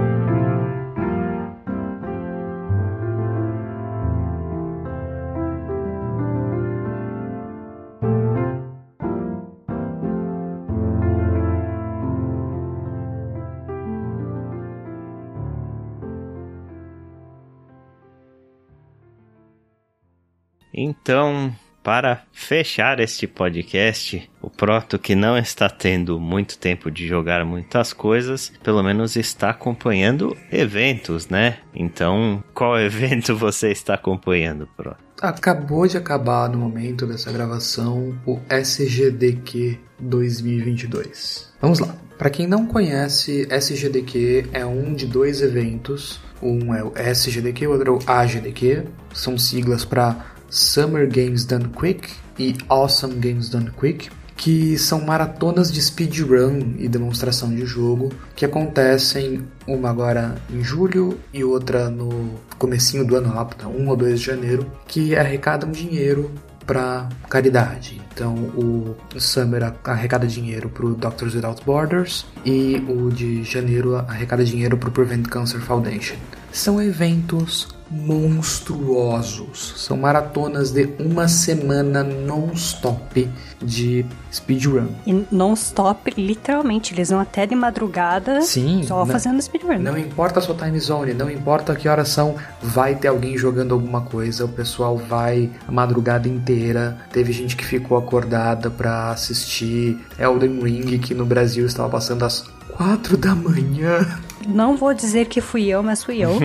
[20.84, 27.44] Então, para fechar este podcast, o Proto, que não está tendo muito tempo de jogar
[27.44, 31.58] muitas coisas, pelo menos está acompanhando eventos, né?
[31.72, 34.98] Então, qual evento você está acompanhando, Proto?
[35.20, 41.52] Acabou de acabar no momento dessa gravação o SGDQ 2022.
[41.60, 41.94] Vamos lá.
[42.18, 46.20] Para quem não conhece, SGDQ é um de dois eventos.
[46.42, 48.84] Um é o SGDQ, o outro é o AGDQ.
[49.14, 55.72] São siglas para Summer Games Done Quick e Awesome Games Done Quick, que são maratonas
[55.72, 62.34] de speedrun e demonstração de jogo que acontecem uma agora em julho e outra no
[62.58, 66.30] comecinho do ano, lá 1 ou 2 de janeiro, que arrecadam dinheiro
[66.66, 67.98] para caridade.
[68.12, 74.44] Então, o Summer arrecada dinheiro para o Doctors Without Borders e o de janeiro arrecada
[74.44, 76.16] dinheiro para o Prevent Cancer Foundation.
[76.52, 79.74] São eventos monstruosos.
[79.76, 83.28] São maratonas de uma semana non-stop
[83.62, 84.88] de speedrun.
[85.06, 89.78] E non-stop, literalmente, eles vão até de madrugada Sim, só não, fazendo speedrun.
[89.78, 93.74] Não importa a sua time zone, não importa que horas são, vai ter alguém jogando
[93.74, 96.98] alguma coisa, o pessoal vai a madrugada inteira.
[97.12, 102.44] Teve gente que ficou acordada para assistir Elden Ring, que no Brasil estava passando às
[102.76, 104.06] quatro da manhã.
[104.48, 106.38] Não vou dizer que fui eu, mas fui eu.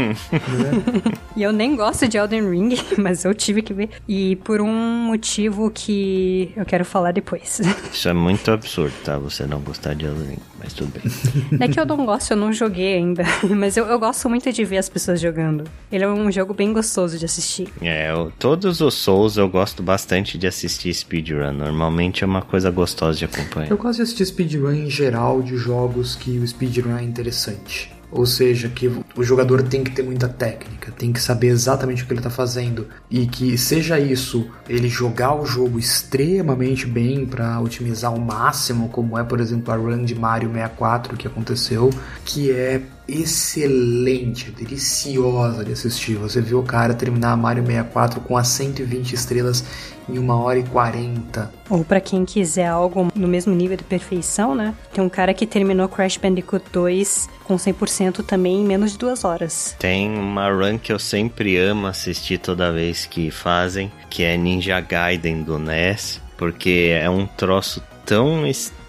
[1.36, 3.90] e eu nem gosto de Elden Ring, mas eu tive que ver.
[4.08, 4.74] E por um
[5.06, 7.62] motivo que eu quero falar depois.
[7.92, 9.18] Isso é muito absurdo, tá?
[9.18, 11.60] Você não gostar de Elden Ring, mas tudo bem.
[11.60, 13.24] É que eu não gosto, eu não joguei ainda.
[13.56, 15.64] Mas eu, eu gosto muito de ver as pessoas jogando.
[15.92, 17.70] Ele é um jogo bem gostoso de assistir.
[17.82, 21.54] É, eu, todos os Souls eu gosto bastante de assistir speedrun.
[21.54, 23.70] Normalmente é uma coisa gostosa de acompanhar.
[23.72, 27.97] Eu gosto de assistir speedrun em geral de jogos que o speedrun é interessante.
[28.12, 32.08] Ou seja, que o jogador tem que ter muita técnica, tem que saber exatamente o
[32.08, 32.88] que ele está fazendo.
[33.10, 39.18] E que seja isso ele jogar o jogo extremamente bem para otimizar ao máximo, como
[39.18, 41.90] é por exemplo a run de Mario 64 que aconteceu,
[42.24, 46.16] que é excelente, deliciosa de assistir.
[46.16, 49.64] Você viu o cara terminar a Mario 64 com as 120 estrelas
[50.10, 51.52] em uma hora e 40.
[51.70, 54.74] Ou para quem quiser algo no mesmo nível de perfeição, né?
[54.94, 59.24] Tem um cara que terminou Crash Bandicoot 2 com 100% também em menos de duas
[59.24, 59.76] horas.
[59.80, 64.80] Tem uma run que eu sempre amo assistir toda vez que fazem, que é Ninja
[64.80, 68.42] Gaiden do NES, porque é um troço tão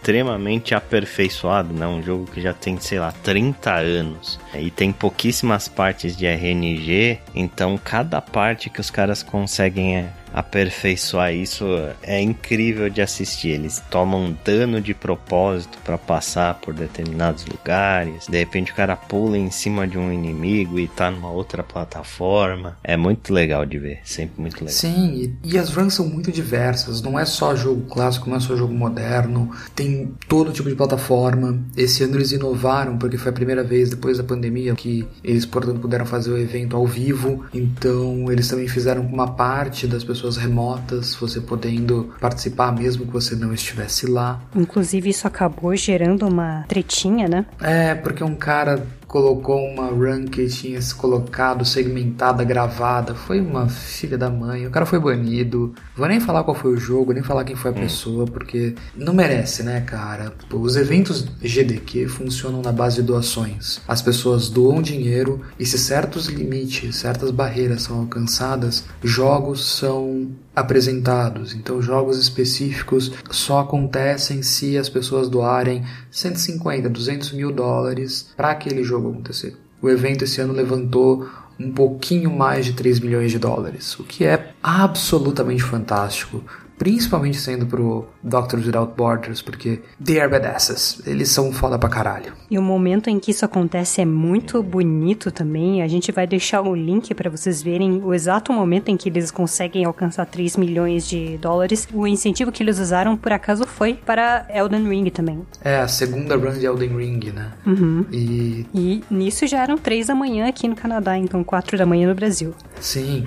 [0.08, 1.86] extremamente aperfeiçoado, né?
[1.86, 7.18] Um jogo que já tem, sei lá, 30 anos e tem pouquíssimas partes de RNG,
[7.34, 11.66] então cada parte que os caras conseguem é, aperfeiçoar isso
[12.02, 13.50] é incrível de assistir.
[13.50, 18.26] Eles tomam dano de propósito para passar por determinados lugares.
[18.28, 22.76] De repente o cara pula em cima de um inimigo e tá numa outra plataforma.
[22.82, 24.72] É muito legal de ver, sempre muito legal.
[24.72, 27.02] Sim, e, as runs são muito diversas.
[27.02, 29.50] Não é só jogo clássico, não é só jogo moderno.
[29.74, 31.58] Tem todo tipo de plataforma.
[31.76, 35.80] Esse ano eles inovaram porque foi a primeira vez depois da pandemia que eles, portanto,
[35.80, 37.44] puderam fazer o evento ao vivo.
[37.52, 43.12] Então eles também fizeram uma parte das pessoas pessoas remotas, você podendo participar mesmo que
[43.12, 44.40] você não estivesse lá.
[44.54, 47.46] Inclusive, isso acabou gerando uma tretinha, né?
[47.60, 53.14] É, porque um cara colocou uma run que tinha se colocado segmentada, gravada.
[53.14, 54.66] Foi uma filha da mãe.
[54.66, 55.74] O cara foi banido.
[55.96, 57.78] Vou nem falar qual foi o jogo, nem falar quem foi a hum.
[57.78, 60.34] pessoa, porque não merece, né, cara?
[60.52, 63.80] Os eventos GDQ funcionam na base de doações.
[63.88, 71.54] As pessoas doam dinheiro e se certos limites, certas barreiras são alcançadas, jogos são apresentados.
[71.54, 78.82] Então, jogos específicos só acontecem se as pessoas doarem 150, 200 mil dólares para aquele
[78.82, 79.56] jogo acontecer.
[79.80, 84.24] O evento esse ano levantou um pouquinho mais de 3 milhões de dólares, o que
[84.24, 86.42] é absolutamente fantástico
[86.78, 91.02] principalmente sendo pro Doctors Without Borders, porque they are badasses.
[91.04, 92.32] Eles são foda pra caralho.
[92.50, 95.82] E o momento em que isso acontece é muito bonito também.
[95.82, 99.30] A gente vai deixar o link para vocês verem o exato momento em que eles
[99.30, 101.88] conseguem alcançar 3 milhões de dólares.
[101.92, 105.42] O incentivo que eles usaram, por acaso, foi para Elden Ring também.
[105.62, 107.52] É, a segunda run de Elden Ring, né?
[107.66, 108.06] Uhum.
[108.12, 108.66] E...
[108.72, 112.14] e nisso já eram 3 da manhã aqui no Canadá, então 4 da manhã no
[112.14, 112.54] Brasil.
[112.80, 113.24] Sim.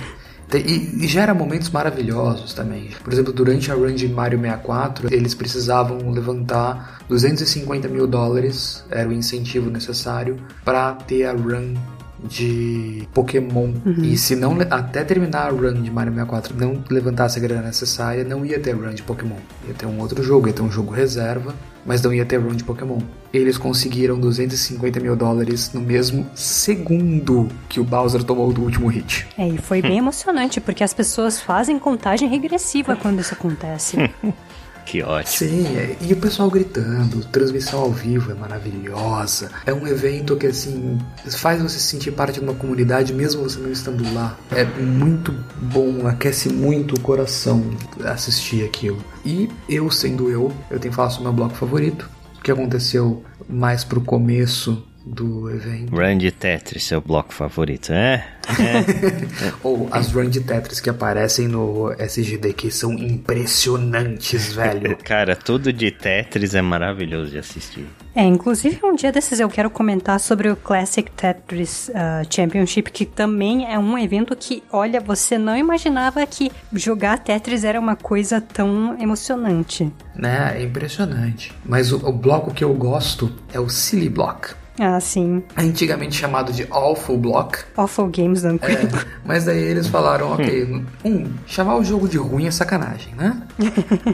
[0.57, 2.89] E, gera momentos maravilhosos também.
[3.03, 9.07] Por exemplo, durante a run de Mario 64, eles precisavam levantar 250 mil dólares, era
[9.07, 11.75] o incentivo necessário, para ter a run
[12.23, 13.73] de Pokémon.
[13.85, 14.03] Uhum.
[14.03, 18.23] E se não até terminar a run de Mario 64 não levantasse a grana necessária,
[18.23, 19.37] não ia ter run de Pokémon.
[19.67, 21.53] Ia ter um outro jogo, ia ter um jogo reserva,
[21.85, 22.99] mas não ia ter run de Pokémon.
[23.33, 29.27] Eles conseguiram 250 mil dólares no mesmo segundo que o Bowser tomou do último hit.
[29.37, 33.97] É, e foi bem emocionante, porque as pessoas fazem contagem regressiva quando isso acontece.
[34.85, 35.49] Que ótimo.
[35.49, 39.49] Sim, é, e o pessoal gritando, transmissão ao vivo é maravilhosa.
[39.65, 40.97] É um evento que, assim,
[41.29, 44.37] faz você se sentir parte de uma comunidade mesmo você não estando lá.
[44.51, 47.63] É muito bom, aquece muito o coração
[48.03, 49.03] assistir aquilo.
[49.25, 52.09] E eu, sendo eu, eu tenho que falar sobre o meu bloco favorito,
[52.43, 55.95] que aconteceu mais pro começo do evento.
[55.95, 58.27] Run de Tetris, seu bloco favorito, é?
[58.59, 59.53] é.
[59.63, 64.97] Ou as Run de Tetris que aparecem no SGD, que são impressionantes, velho.
[65.03, 67.87] Cara, tudo de Tetris é maravilhoso de assistir.
[68.13, 73.05] É, inclusive um dia desses eu quero comentar sobre o Classic Tetris uh, Championship, que
[73.05, 78.41] também é um evento que, olha, você não imaginava que jogar Tetris era uma coisa
[78.41, 79.91] tão emocionante.
[80.13, 81.53] Né, é impressionante.
[81.65, 84.60] Mas o, o bloco que eu gosto é o Silly Block.
[84.83, 85.43] Ah, sim.
[85.55, 87.59] Antigamente chamado de Awful Block.
[87.77, 88.79] Awful Games Done É,
[89.23, 93.43] mas daí eles falaram, ok, um, chamar o jogo de ruim é sacanagem, né?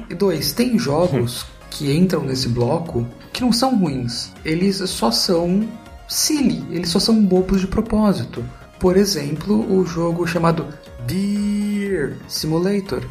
[0.10, 4.34] e dois, tem jogos que entram nesse bloco que não são ruins.
[4.43, 5.65] Eles só são
[6.06, 8.43] silly, eles só são bobos de propósito.
[8.77, 10.67] Por exemplo, o jogo chamado
[11.08, 13.04] Beer Simulator.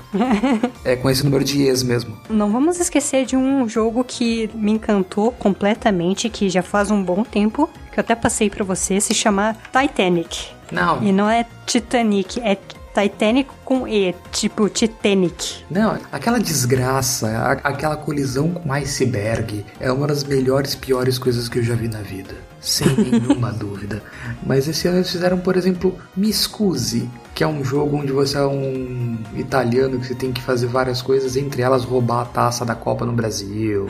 [0.84, 2.16] é com esse número de E's mesmo.
[2.28, 7.24] Não vamos esquecer de um jogo que me encantou completamente, que já faz um bom
[7.24, 10.48] tempo, que eu até passei para você, se chama Titanic.
[10.70, 11.02] Não.
[11.02, 12.58] E não é Titanic, é
[12.94, 15.64] Titanic com E, tipo Titanic.
[15.70, 21.62] Não, aquela desgraça, aquela colisão com iceberg é uma das melhores, piores coisas que eu
[21.62, 22.34] já vi na vida.
[22.60, 24.02] Sem nenhuma dúvida.
[24.44, 28.38] Mas esse ano eles fizeram, por exemplo, Me Scusi, que é um jogo onde você
[28.38, 32.64] é um italiano que você tem que fazer várias coisas, entre elas roubar a taça
[32.64, 33.86] da Copa no Brasil.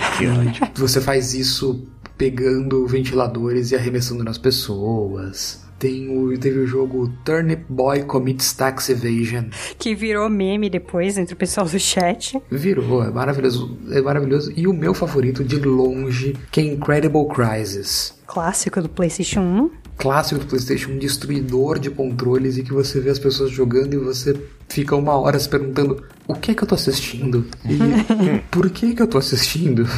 [0.74, 5.65] você faz isso pegando ventiladores e arremessando nas pessoas.
[5.78, 9.44] Tem o, teve o jogo Turnip Boy Commits Tax Evasion.
[9.78, 12.40] Que virou meme depois entre o pessoal do chat.
[12.50, 13.78] Virou, é maravilhoso.
[13.90, 14.52] É maravilhoso.
[14.56, 18.14] E o meu favorito de longe, que é Incredible Crisis.
[18.26, 23.10] Clássico do PlayStation 1 clássico do PlayStation, um destruidor de controles e que você vê
[23.10, 26.68] as pessoas jogando e você fica uma hora se perguntando o que é que eu
[26.68, 29.88] tô assistindo e por que que eu tô assistindo.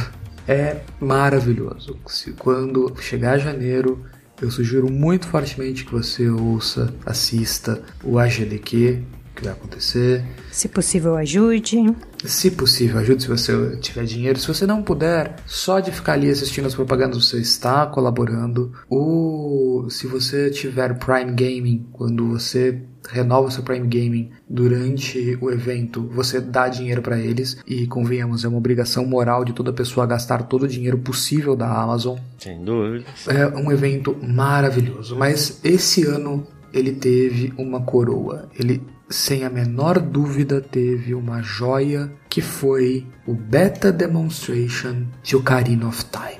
[0.47, 1.95] É maravilhoso.
[2.39, 4.03] Quando chegar janeiro,
[4.41, 9.01] eu sugiro muito fortemente que você ouça, assista o AGDQ,
[9.39, 10.23] que vai acontecer.
[10.51, 11.95] Se possível, ajude.
[12.23, 14.37] Se possível, ajude se você tiver dinheiro.
[14.37, 18.71] Se você não puder, só de ficar ali assistindo as propagandas você está colaborando.
[18.89, 26.07] Ou se você tiver Prime Gaming, quando você renova seu Prime Gaming durante o evento,
[26.13, 30.43] você dá dinheiro para eles e convenhamos, é uma obrigação moral de toda pessoa gastar
[30.43, 32.17] todo o dinheiro possível da Amazon.
[32.37, 33.05] Sem dúvida.
[33.27, 38.47] É um evento maravilhoso, mas esse ano ele teve uma coroa.
[38.59, 45.87] Ele sem a menor dúvida, teve uma joia que foi o Beta Demonstration de Ocarina
[45.87, 46.39] of Time.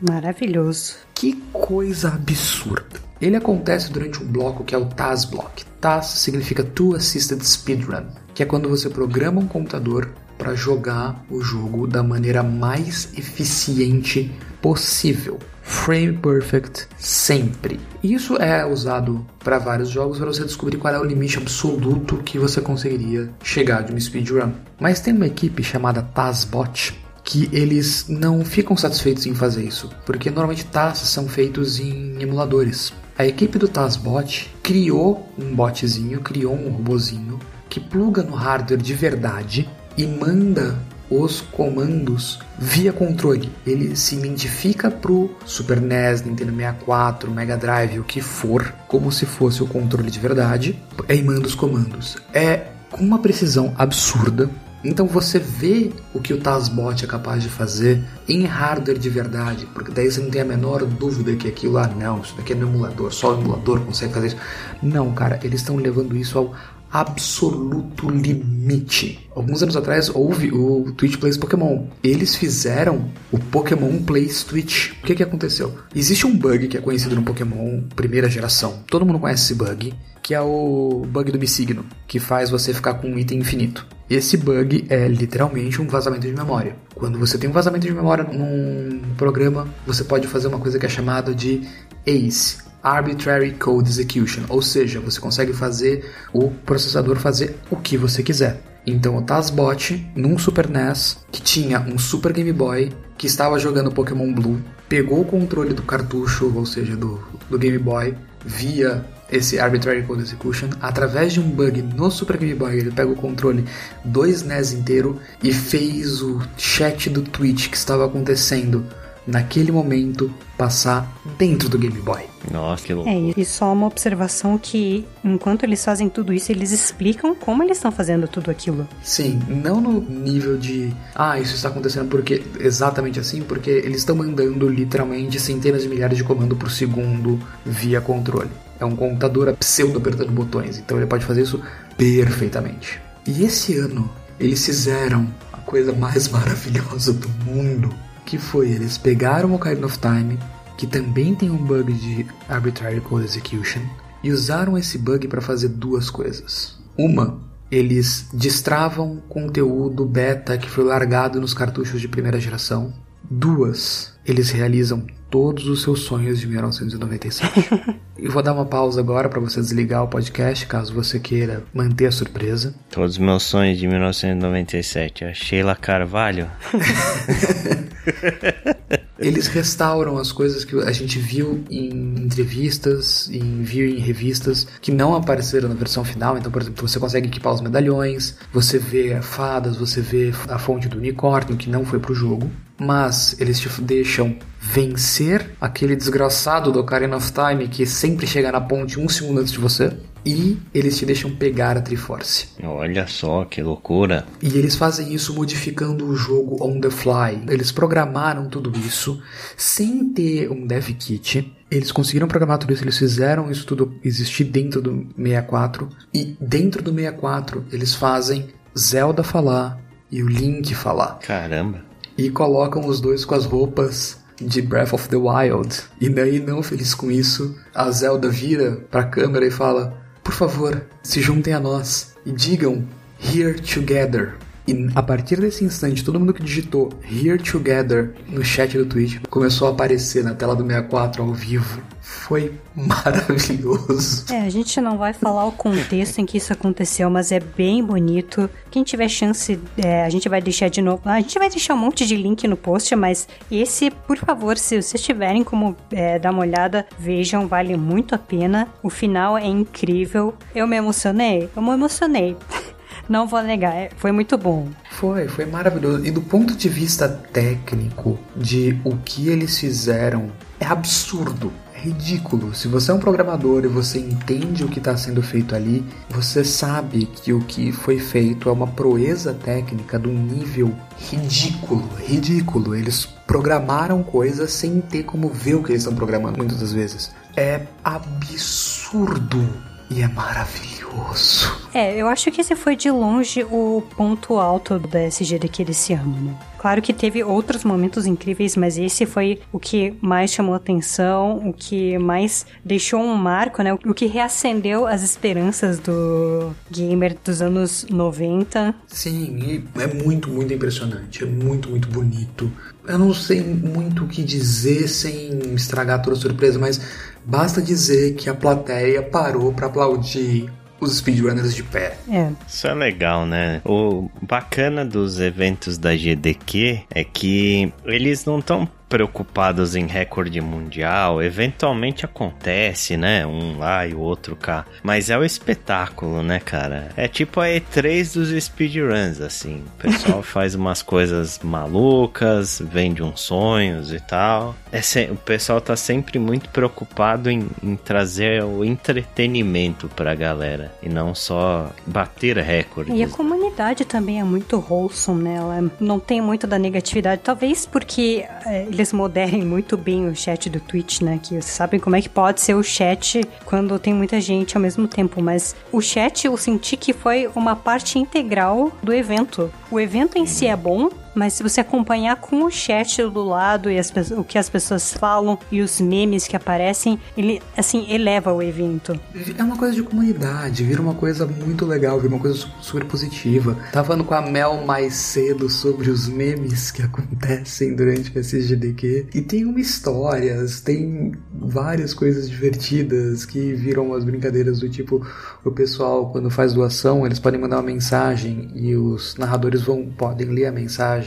[0.00, 0.96] Maravilhoso.
[1.14, 3.00] Que coisa absurda.
[3.20, 5.64] Ele acontece durante um bloco que é o TAS Block.
[5.80, 11.40] TAS significa Two Assisted Speedrun, que é quando você programa um computador para jogar o
[11.40, 14.32] jogo da maneira mais eficiente
[14.62, 17.80] possível frame perfect sempre.
[18.02, 22.38] Isso é usado para vários jogos para você descobrir qual é o limite absoluto que
[22.38, 24.52] você conseguiria chegar de uma speedrun.
[24.80, 30.28] Mas tem uma equipe chamada TASBot que eles não ficam satisfeitos em fazer isso, porque
[30.28, 32.92] normalmente TAS são feitos em emuladores.
[33.16, 37.38] A equipe do TASBot criou um botzinho, criou um robozinho
[37.68, 40.76] que pluga no hardware de verdade e manda
[41.20, 43.50] os comandos via controle.
[43.66, 49.26] Ele se identifica pro Super NES, Nintendo 64, Mega Drive, o que for, como se
[49.26, 52.16] fosse o controle de verdade, e manda os comandos.
[52.32, 54.50] É com uma precisão absurda.
[54.84, 59.64] Então você vê o que o Tazbot é capaz de fazer em hardware de verdade,
[59.72, 62.52] porque daí você não tem a menor dúvida que aquilo lá, ah, não, isso daqui
[62.52, 64.36] é no emulador, só o emulador consegue fazer isso.
[64.82, 66.52] Não, cara, eles estão levando isso ao
[66.92, 69.26] absoluto limite.
[69.34, 71.86] Alguns anos atrás houve o Twitch Plays Pokémon.
[72.02, 74.92] Eles fizeram o Pokémon Plays Twitch.
[75.02, 75.74] O que que aconteceu?
[75.94, 78.80] Existe um bug que é conhecido no Pokémon primeira geração.
[78.86, 82.94] Todo mundo conhece esse bug, que é o bug do Missigno, que faz você ficar
[82.94, 83.86] com um item infinito.
[84.10, 86.76] Esse bug é literalmente um vazamento de memória.
[86.94, 90.84] Quando você tem um vazamento de memória num programa, você pode fazer uma coisa que
[90.84, 91.62] é chamada de
[92.06, 98.22] ACE, Arbitrary Code Execution, ou seja, você consegue fazer o processador fazer o que você
[98.22, 98.60] quiser.
[98.86, 103.92] Então o Tazbot, num Super NES, que tinha um Super Game Boy, que estava jogando
[103.92, 108.14] Pokémon Blue, pegou o controle do cartucho, ou seja, do, do Game Boy,
[108.44, 113.10] via esse Arbitrary Code Execution, através de um bug no Super Game Boy, ele pega
[113.10, 113.64] o controle
[114.04, 118.84] do SNES inteiro e fez o chat do Twitch que estava acontecendo
[119.26, 122.22] naquele momento, passar dentro do Game Boy.
[122.50, 123.14] Nossa, que loucura.
[123.14, 127.78] É, e só uma observação que enquanto eles fazem tudo isso, eles explicam como eles
[127.78, 128.86] estão fazendo tudo aquilo.
[129.02, 134.16] Sim, não no nível de, ah, isso está acontecendo porque exatamente assim, porque eles estão
[134.16, 138.50] mandando literalmente centenas de milhares de comandos por segundo via controle.
[138.80, 141.62] É um computador pseudo apertando botões, então ele pode fazer isso
[141.96, 143.00] perfeitamente.
[143.26, 144.10] E esse ano
[144.40, 147.94] eles fizeram a coisa mais maravilhosa do mundo
[148.24, 150.38] que foi eles pegaram o Ocarina of Time,
[150.76, 153.82] que também tem um bug de Arbitrary Code Execution,
[154.22, 156.78] e usaram esse bug para fazer duas coisas.
[156.96, 162.92] Uma, eles destravam conteúdo beta que foi largado nos cartuchos de primeira geração.
[163.30, 167.70] Duas, eles realizam todos os seus sonhos de 1997.
[168.18, 172.04] Eu vou dar uma pausa agora para você desligar o podcast, caso você queira manter
[172.04, 172.74] a surpresa.
[172.90, 175.24] Todos os meus sonhos de 1997.
[175.24, 176.50] A Sheila Carvalho.
[179.18, 184.92] Eles restauram as coisas que a gente viu em entrevistas, em viu em revistas que
[184.92, 186.36] não apareceram na versão final.
[186.36, 190.88] Então, por exemplo, você consegue equipar os medalhões, você vê fadas, você vê a fonte
[190.88, 192.50] do unicórnio que não foi pro jogo
[192.84, 198.60] mas eles te deixam vencer aquele desgraçado do Ocarina of Time que sempre chega na
[198.60, 199.92] ponte um segundo antes de você.
[200.24, 202.46] E eles te deixam pegar a Triforce.
[202.62, 204.24] Olha só que loucura!
[204.40, 207.42] E eles fazem isso modificando o jogo on the fly.
[207.48, 209.20] Eles programaram tudo isso
[209.56, 211.52] sem ter um dev kit.
[211.68, 215.88] Eles conseguiram programar tudo isso, eles fizeram isso tudo existir dentro do 64.
[216.14, 221.18] E dentro do 64 eles fazem Zelda falar e o Link falar.
[221.18, 221.91] Caramba!
[222.16, 225.82] E colocam os dois com as roupas de Breath of the Wild.
[226.00, 230.84] E daí, não feliz com isso, a Zelda vira pra câmera e fala: Por favor,
[231.02, 232.84] se juntem a nós e digam
[233.20, 234.34] Here Together.
[234.66, 239.18] E a partir desse instante, todo mundo que digitou Here Together no chat do Twitch
[239.28, 241.82] começou a aparecer na tela do 64 ao vivo.
[242.00, 244.26] Foi maravilhoso.
[244.32, 247.82] É, a gente não vai falar o contexto em que isso aconteceu, mas é bem
[247.82, 248.48] bonito.
[248.70, 251.02] Quem tiver chance, é, a gente vai deixar de novo.
[251.04, 254.80] A gente vai deixar um monte de link no post, mas esse, por favor, se
[254.80, 258.68] vocês tiverem como é, dar uma olhada, vejam, vale muito a pena.
[258.82, 260.34] O final é incrível.
[260.54, 262.36] Eu me emocionei, eu me emocionei.
[263.08, 264.68] Não vou negar, é, foi muito bom.
[264.90, 266.04] Foi, foi maravilhoso.
[266.04, 270.30] E do ponto de vista técnico, de o que eles fizeram,
[270.60, 272.54] é absurdo é ridículo.
[272.54, 276.44] Se você é um programador e você entende o que está sendo feito ali, você
[276.44, 280.72] sabe que o que foi feito é uma proeza técnica de um nível
[281.10, 282.74] ridículo, ridículo.
[282.74, 287.10] Eles programaram coisas sem ter como ver o que eles estão programando muitas das vezes.
[287.36, 291.62] É absurdo e é maravilhoso.
[291.74, 296.20] É, eu acho que esse foi de longe o ponto alto da SGDQ desse ano,
[296.20, 296.36] né?
[296.58, 301.52] Claro que teve outros momentos incríveis, mas esse foi o que mais chamou atenção, o
[301.52, 303.74] que mais deixou um marco, né?
[303.74, 308.74] O que reacendeu as esperanças do gamer dos anos 90.
[308.86, 311.24] Sim, é muito, muito impressionante.
[311.24, 312.52] É muito, muito bonito.
[312.86, 316.80] Eu não sei muito o que dizer sem estragar toda a surpresa, mas
[317.24, 321.96] Basta dizer que a plateia parou para aplaudir os speedrunners de pé.
[322.10, 322.30] É.
[322.48, 323.62] Isso é legal, né?
[323.64, 331.22] O bacana dos eventos da GDQ é que eles não estão preocupados em recorde mundial.
[331.22, 333.26] Eventualmente acontece, né?
[333.26, 334.66] Um lá e o outro cá.
[334.82, 336.90] Mas é o espetáculo, né, cara?
[336.94, 339.64] É tipo a E3 dos speedruns, assim.
[339.78, 344.54] O pessoal faz umas coisas malucas, vende uns sonhos e tal.
[344.70, 345.04] É se...
[345.10, 350.70] O pessoal tá sempre muito preocupado em, em trazer o entretenimento pra galera.
[350.82, 352.94] E não só bater recordes.
[352.94, 355.36] E a comunidade também é muito wholesome, né?
[355.36, 357.22] Ela não tem muito da negatividade.
[357.24, 361.20] Talvez porque é, eles moderem muito bem o chat do Twitch, né?
[361.22, 364.62] Que vocês sabem como é que pode ser o chat quando tem muita gente ao
[364.62, 365.22] mesmo tempo.
[365.22, 369.52] Mas o chat eu senti que foi uma parte integral do evento.
[369.70, 373.70] O evento em si é bom, mas se você acompanhar com o chat do lado
[373.70, 378.32] e as, o que as pessoas falam e os memes que aparecem, ele, assim, eleva
[378.32, 378.98] o evento.
[379.36, 383.56] É uma coisa de comunidade, vira uma coisa muito legal, vira uma coisa super positiva.
[383.72, 389.08] Tava falando com a Mel mais cedo sobre os memes que acontecem durante esse GDQ.
[389.14, 395.06] E tem uma histórias, tem várias coisas divertidas que viram as brincadeiras do tipo,
[395.44, 400.28] o pessoal, quando faz doação, eles podem mandar uma mensagem e os narradores vão, podem
[400.28, 401.01] ler a mensagem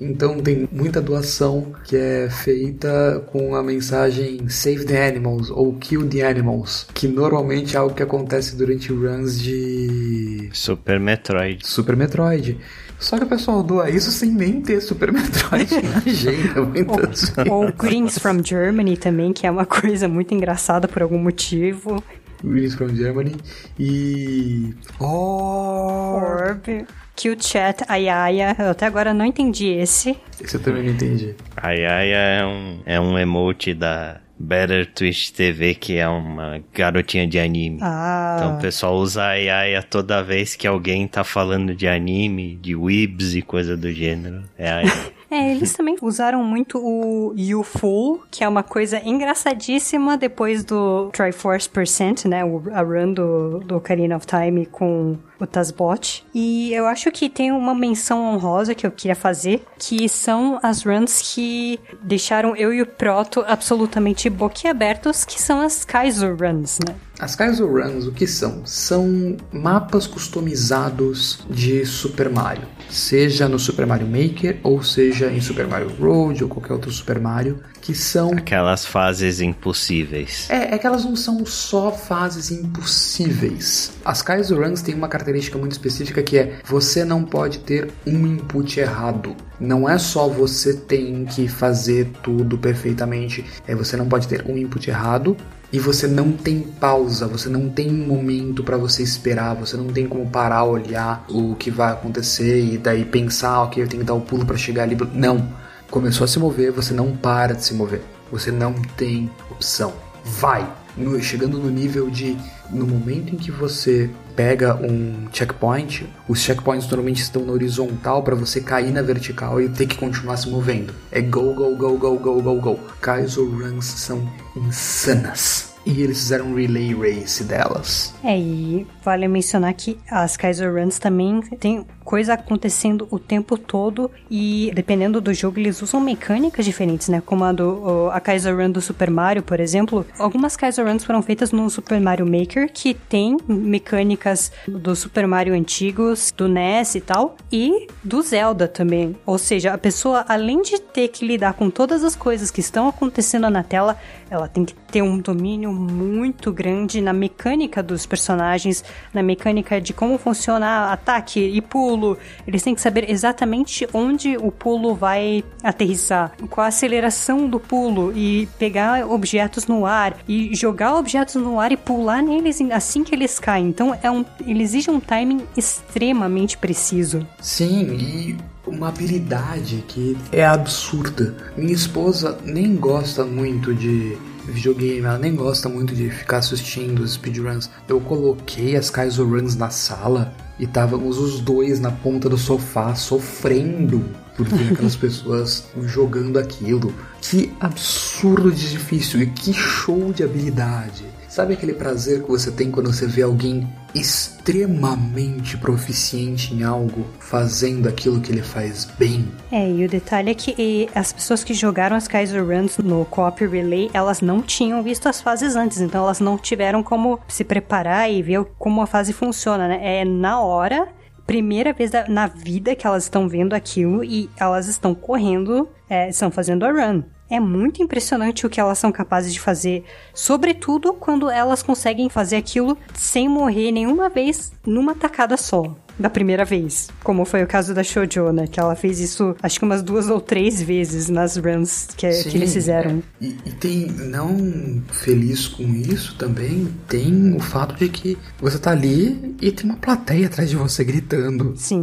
[0.00, 6.08] então tem muita doação que é feita com a mensagem Save the Animals ou Kill
[6.08, 11.66] the Animals, que normalmente é algo que acontece durante runs de Super Metroid.
[11.66, 12.58] Super Metroid.
[12.98, 17.64] Só que o pessoal doa isso sem nem ter Super Metroid na agenda, muitas ou,
[17.64, 22.02] ou Greens from Germany também, que é uma coisa muito engraçada por algum motivo.
[22.42, 23.36] Greens from Germany
[23.78, 26.86] e Orb.
[27.16, 28.56] Kill Chat Ayaya.
[28.58, 30.16] Eu até agora não entendi esse.
[30.42, 31.34] Esse eu também não entendi.
[31.56, 37.38] Ayaya é um, é um emote da Better Twitch TV, que é uma garotinha de
[37.38, 37.78] anime.
[37.82, 38.36] Ah.
[38.38, 42.74] Então o pessoal usa a Ayaya toda vez que alguém tá falando de anime, de
[42.74, 44.42] weebs e coisa do gênero.
[44.56, 45.12] É a Ayaya.
[45.30, 51.68] É, eles também usaram muito o Fool, que é uma coisa engraçadíssima depois do Triforce
[51.68, 52.42] Percent, né?
[52.72, 56.24] A run do, do Ocarina of Time com o Tazbot.
[56.34, 60.82] E eu acho que tem uma menção honrosa que eu queria fazer, que são as
[60.82, 66.94] runs que deixaram eu e o Proto absolutamente boquiabertos, que são as Kaiser Runs, né?
[67.18, 68.64] As Kaizo Runs, o que são?
[68.64, 75.66] São mapas customizados de Super Mario, seja no Super Mario Maker ou seja em Super
[75.66, 80.48] Mario Road ou qualquer outro Super Mario, que são aquelas fases impossíveis.
[80.50, 83.92] É, é que elas não são só fases impossíveis.
[84.04, 88.26] As Kaizo Runs têm uma característica muito específica que é você não pode ter um
[88.26, 89.36] input errado.
[89.58, 94.56] Não é só você tem que fazer tudo perfeitamente, é você não pode ter um
[94.56, 95.36] input errado
[95.72, 99.86] e você não tem pausa, você não tem um momento para você esperar, você não
[99.86, 104.06] tem como parar, olhar o que vai acontecer e daí pensar, ok, eu tenho que
[104.06, 104.96] dar o um pulo para chegar ali.
[105.14, 105.48] Não,
[105.90, 108.02] começou a se mover, você não para de se mover,
[108.32, 109.92] você não tem opção,
[110.24, 110.68] vai.
[110.96, 112.36] No, chegando no nível de
[112.72, 118.34] no momento em que você pega um checkpoint, os checkpoints normalmente estão na horizontal para
[118.34, 120.94] você cair na vertical e ter que continuar se movendo.
[121.10, 122.80] É go, go, go, go, go, go, go.
[123.00, 125.69] Kaizo runs são insanas.
[125.84, 128.14] E eles fizeram um relay race delas.
[128.22, 134.10] É, e vale mencionar que as Kaiser Runs também tem coisa acontecendo o tempo todo
[134.28, 137.22] e dependendo do jogo eles usam mecânicas diferentes, né?
[137.24, 140.04] Como a, do, a Kaiser Run do Super Mario, por exemplo.
[140.18, 145.54] Algumas Kaiser Runs foram feitas no Super Mario Maker, que tem mecânicas do Super Mario
[145.54, 149.16] antigos, do NES e tal, e do Zelda também.
[149.24, 152.88] Ou seja, a pessoa, além de ter que lidar com todas as coisas que estão
[152.88, 153.96] acontecendo na tela,
[154.28, 159.92] ela tem que ter um domínio muito grande na mecânica dos personagens, na mecânica de
[159.92, 162.18] como funciona ataque e pulo.
[162.46, 168.12] Eles têm que saber exatamente onde o pulo vai aterrissar, qual a aceleração do pulo
[168.16, 173.14] e pegar objetos no ar e jogar objetos no ar e pular neles assim que
[173.14, 173.68] eles caem.
[173.68, 177.26] Então é um, ele exige um timing extremamente preciso.
[177.40, 181.34] Sim, e uma habilidade que é absurda.
[181.56, 184.16] Minha esposa nem gosta muito de
[184.50, 187.70] videogame, ela nem gosta muito de ficar assistindo os speedruns.
[187.88, 192.94] Eu coloquei as Kaizo Runs na sala e estávamos os dois na ponta do sofá
[192.94, 194.04] sofrendo
[194.36, 196.92] por ver aquelas pessoas jogando aquilo.
[197.20, 201.04] Que absurdo de difícil e que show de habilidade.
[201.30, 207.88] Sabe aquele prazer que você tem quando você vê alguém extremamente proficiente em algo fazendo
[207.88, 209.30] aquilo que ele faz bem?
[209.52, 213.46] É, e o detalhe é que as pessoas que jogaram as Kaiser Runs no Co-op
[213.46, 218.10] Relay, elas não tinham visto as fases antes, então elas não tiveram como se preparar
[218.10, 220.00] e ver como a fase funciona, né?
[220.00, 220.88] É na hora
[221.28, 226.28] primeira vez na vida que elas estão vendo aquilo e elas estão correndo, é, estão
[226.28, 227.04] fazendo a run.
[227.30, 232.36] É muito impressionante o que elas são capazes de fazer, sobretudo quando elas conseguem fazer
[232.36, 235.62] aquilo sem morrer nenhuma vez numa tacada só
[236.00, 238.46] da primeira vez, como foi o caso da Shoujo, né?
[238.46, 242.30] Que ela fez isso acho que umas duas ou três vezes nas runs que, Sim,
[242.30, 243.02] que eles fizeram.
[243.20, 243.24] É.
[243.24, 248.70] E, e, tem, não feliz com isso também, tem o fato de que você tá
[248.70, 251.52] ali e tem uma plateia atrás de você gritando.
[251.56, 251.82] Sim.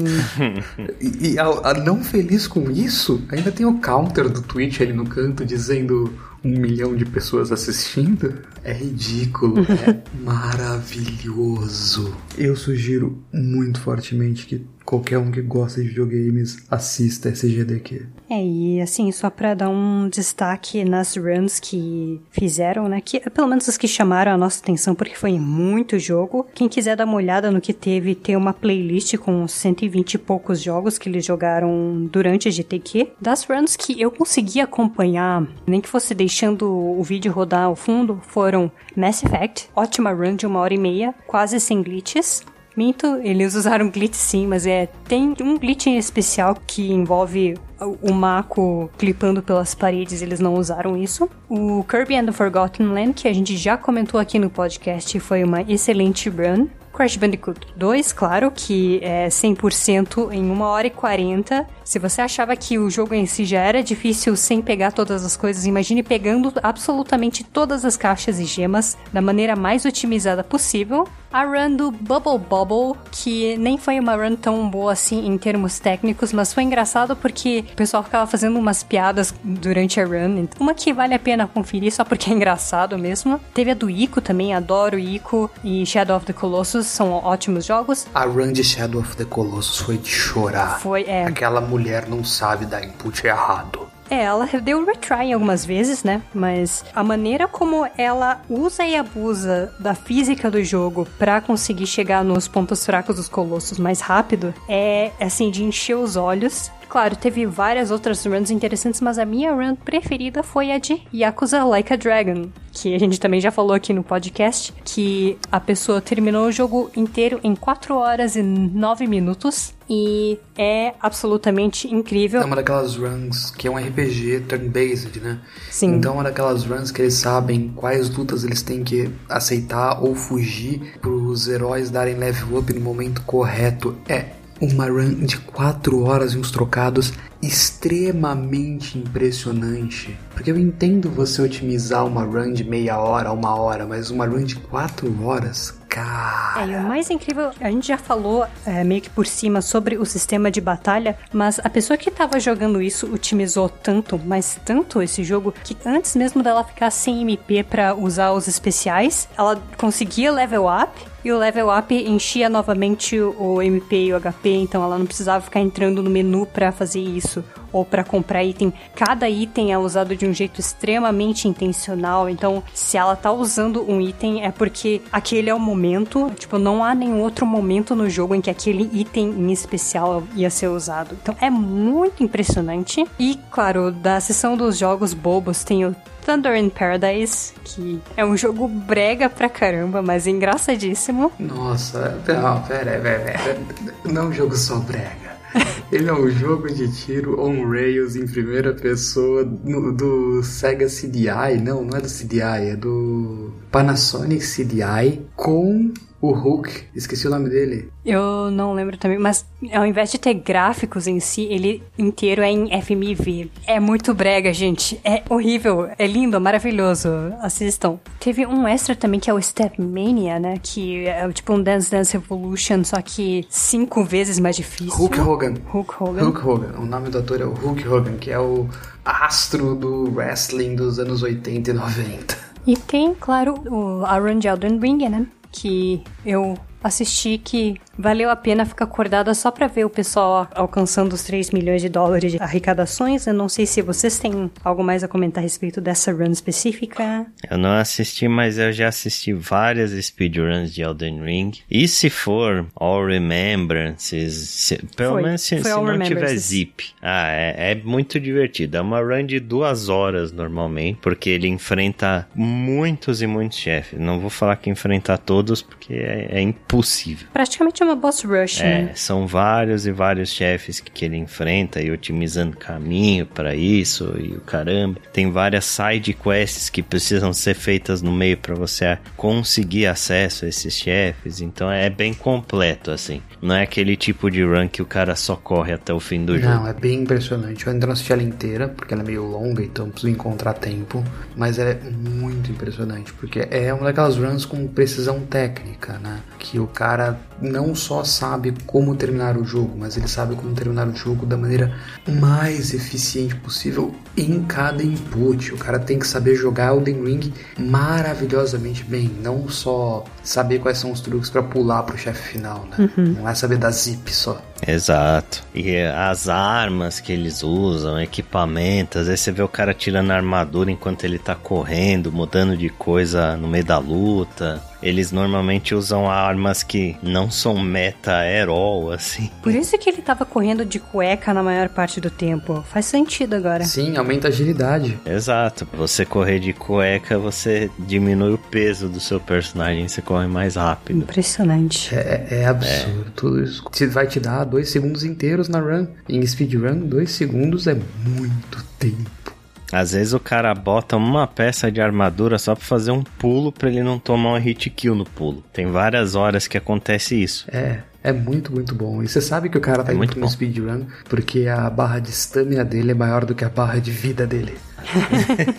[0.99, 4.93] e, e a, a não feliz com isso, ainda tem o counter do Twitch ali
[4.93, 6.11] no canto dizendo
[6.43, 12.13] um milhão de pessoas assistindo é ridículo, é maravilhoso.
[12.37, 18.05] Eu sugiro muito fortemente que qualquer um que gosta de videogames assista SGDQ.
[18.29, 23.01] É, e assim, só pra dar um destaque nas runs que fizeram, né?
[23.01, 26.47] Que pelo menos as que chamaram a nossa atenção, porque foi muito jogo.
[26.53, 30.61] Quem quiser dar uma olhada no que teve, tem uma playlist com 120 e poucos
[30.61, 33.09] jogos que eles jogaram durante a GTQ.
[33.19, 38.21] Das runs que eu consegui acompanhar, nem que fosse deixando o vídeo rodar ao fundo,
[38.27, 42.41] foram Mass Effect, ótima run de uma hora e meia, quase sem glitches.
[42.77, 47.57] Minto, eles usaram glitch sim, mas é tem um glitch em especial que envolve
[48.03, 51.27] o Mako clipando pelas paredes, eles não usaram isso.
[51.49, 55.43] O Kirby and the Forgotten Land, que a gente já comentou aqui no podcast, foi
[55.43, 56.67] uma excelente run.
[56.93, 61.67] Crash Bandicoot 2, claro, que é 100% em 1 hora e 40.
[61.83, 65.37] Se você achava que o jogo em si já era difícil sem pegar todas as
[65.37, 71.07] coisas, imagine pegando absolutamente todas as caixas e gemas da maneira mais otimizada possível.
[71.31, 75.77] A run do Bubble Bubble, que nem foi uma run tão boa assim em termos
[75.77, 80.47] técnicos, mas foi engraçado porque o pessoal ficava fazendo umas piadas durante a run.
[80.59, 83.39] Uma que vale a pena conferir só porque é engraçado mesmo.
[83.53, 88.07] Teve a do Ico também, adoro Ico e Shadow of the Colossus são ótimos jogos.
[88.13, 90.79] A run de Shadow of the Colossus foi de chorar.
[90.79, 91.25] Foi, é.
[91.25, 93.87] Aquela mulher não sabe dar input errado.
[94.09, 96.21] É, ela deu retry algumas vezes, né?
[96.33, 102.23] Mas a maneira como ela usa e abusa da física do jogo para conseguir chegar
[102.23, 106.71] nos pontos fracos dos colossos mais rápido é, assim, de encher os olhos.
[106.89, 111.63] Claro, teve várias outras runs interessantes, mas a minha run preferida foi a de Yakuza
[111.63, 115.99] Like a Dragon, que a gente também já falou aqui no podcast, que a pessoa
[115.99, 119.75] terminou o jogo inteiro em 4 horas e 9 minutos.
[119.89, 122.41] E é absolutamente incrível.
[122.41, 125.39] É uma daquelas runs que é um RPG turn-based, né?
[125.71, 125.95] Sim.
[125.95, 130.13] Então é uma daquelas runs que eles sabem quais lutas eles têm que aceitar ou
[130.13, 133.95] fugir para os heróis darem level up no momento correto.
[134.09, 134.25] É
[134.59, 140.17] uma run de 4 horas e uns trocados extremamente impressionante.
[140.33, 144.43] Porque eu entendo você otimizar uma run de meia hora, uma hora, mas uma run
[144.43, 146.61] de 4 horas, cara.
[146.61, 149.97] É, e o mais incrível, a gente já falou é, meio que por cima sobre
[149.97, 155.01] o sistema de batalha, mas a pessoa que tava jogando isso otimizou tanto, mas tanto
[155.01, 160.31] esse jogo, que antes mesmo dela ficar sem MP para usar os especiais, ela conseguia
[160.31, 164.97] level up e o level up enchia novamente o MP e o HP, então ela
[164.97, 168.71] não precisava ficar entrando no menu para fazer isso ou para comprar item.
[168.95, 173.99] Cada item é usado de um jeito extremamente intencional, então se ela tá usando um
[173.99, 178.33] item é porque aquele é o momento, tipo, não há nenhum outro momento no jogo
[178.33, 181.17] em que aquele item em especial ia ser usado.
[181.21, 183.05] Então é muito impressionante.
[183.19, 185.93] E claro, da seção dos jogos bobos tem o
[186.27, 191.31] Thunder in Paradise, que é um jogo brega pra caramba, mas engraçadíssimo.
[191.39, 193.57] Nossa, não, pera, pera, pera.
[194.03, 195.37] Não é um jogo só brega.
[195.89, 201.61] Ele é um jogo de tiro on rails em primeira pessoa no, do Sega CDI.
[201.63, 207.49] Não, não é do CDI, é do Panasonic CDI com o Hulk, esqueci o nome
[207.49, 207.89] dele.
[208.05, 212.49] Eu não lembro também, mas ao invés de ter gráficos em si, ele inteiro é
[212.49, 213.51] em FMV.
[213.67, 214.99] É muito brega, gente.
[215.03, 215.89] É horrível.
[215.97, 217.09] É lindo, maravilhoso.
[217.41, 217.99] Assistam.
[218.19, 220.59] Teve um extra também que é o Step Mania, né?
[220.61, 224.93] Que é tipo um Dance Dance Revolution, só que cinco vezes mais difícil.
[224.93, 225.53] Hulk Hogan.
[225.67, 226.23] Hulk Hogan.
[226.23, 226.79] Hulk Hogan.
[226.79, 228.67] O nome do ator é o Hulk Hogan, que é o
[229.05, 232.47] astro do wrestling dos anos 80 e 90.
[232.65, 235.25] E tem, claro, o Aaron de Elden Ring, né?
[235.51, 241.13] Que eu assisti que valeu a pena ficar acordada só para ver o pessoal alcançando
[241.13, 243.25] os 3 milhões de dólares de arrecadações.
[243.27, 247.25] Eu não sei se vocês têm algo mais a comentar a respeito dessa run específica.
[247.49, 251.51] Eu não assisti, mas eu já assisti várias speedruns de Elden Ring.
[251.69, 256.85] E se for All Remembrances, se, pelo foi, menos se, se não tiver zip.
[257.01, 258.77] Ah, é, é muito divertido.
[258.77, 263.99] É uma run de duas horas normalmente, porque ele enfrenta muitos e muitos chefes.
[263.99, 267.27] Não vou falar que enfrentar todos, porque é, é impossível possível.
[267.33, 268.91] Praticamente é uma boss rush, É, né?
[268.93, 274.41] são vários e vários chefes que ele enfrenta e otimizando caminho para isso e o
[274.41, 274.99] caramba.
[275.11, 280.47] Tem várias side quests que precisam ser feitas no meio para você conseguir acesso a
[280.49, 281.41] esses chefes.
[281.41, 283.23] Então é bem completo assim.
[283.41, 286.37] Não é aquele tipo de run que o cara só corre até o fim do
[286.37, 286.53] jogo.
[286.53, 287.65] Não, é bem impressionante.
[287.65, 291.03] Eu ainda não assisti ela inteira, porque ela é meio longa, então preciso encontrar tempo.
[291.35, 296.19] Mas é muito impressionante, porque é uma daquelas runs com precisão técnica, né?
[296.37, 300.87] Que o cara não só sabe como terminar o jogo, mas ele sabe como terminar
[300.87, 301.75] o jogo da maneira
[302.07, 305.53] mais eficiente possível em cada input.
[305.53, 310.91] O cara tem que saber jogar Elden Ring maravilhosamente bem, não só saber quais são
[310.91, 312.89] os truques para pular pro chefe final, né?
[312.97, 314.41] Não é saber dar zip só.
[314.65, 315.43] Exato.
[315.53, 320.15] E as armas que eles usam, equipamentos, às vezes você vê o cara tirando a
[320.15, 324.61] armadura enquanto ele tá correndo, mudando de coisa no meio da luta.
[324.81, 329.29] Eles normalmente usam armas que não são meta at all, assim.
[329.41, 332.63] Por isso que ele tava correndo de cueca na maior parte do tempo.
[332.69, 333.63] Faz sentido agora.
[333.65, 334.99] Sim, aumenta a agilidade.
[335.05, 335.67] Exato.
[335.73, 340.99] Você correr de cueca, você diminui o peso do seu personagem, você corre mais rápido.
[340.99, 341.95] Impressionante.
[341.95, 343.11] É, é absurdo.
[343.15, 345.87] Tudo isso vai te dar dois segundos inteiros na run.
[346.07, 349.36] Em speedrun, dois segundos é muito tempo.
[349.71, 353.69] Às vezes o cara bota uma peça de armadura só pra fazer um pulo pra
[353.69, 355.43] ele não tomar um hit kill no pulo.
[355.51, 357.45] Tem várias horas que acontece isso.
[357.51, 359.03] É, é muito, muito bom.
[359.03, 360.27] E você sabe que o cara tá É indo muito pro bom.
[360.29, 364.25] speedrun porque a barra de stamina dele é maior do que a barra de vida
[364.25, 364.57] dele.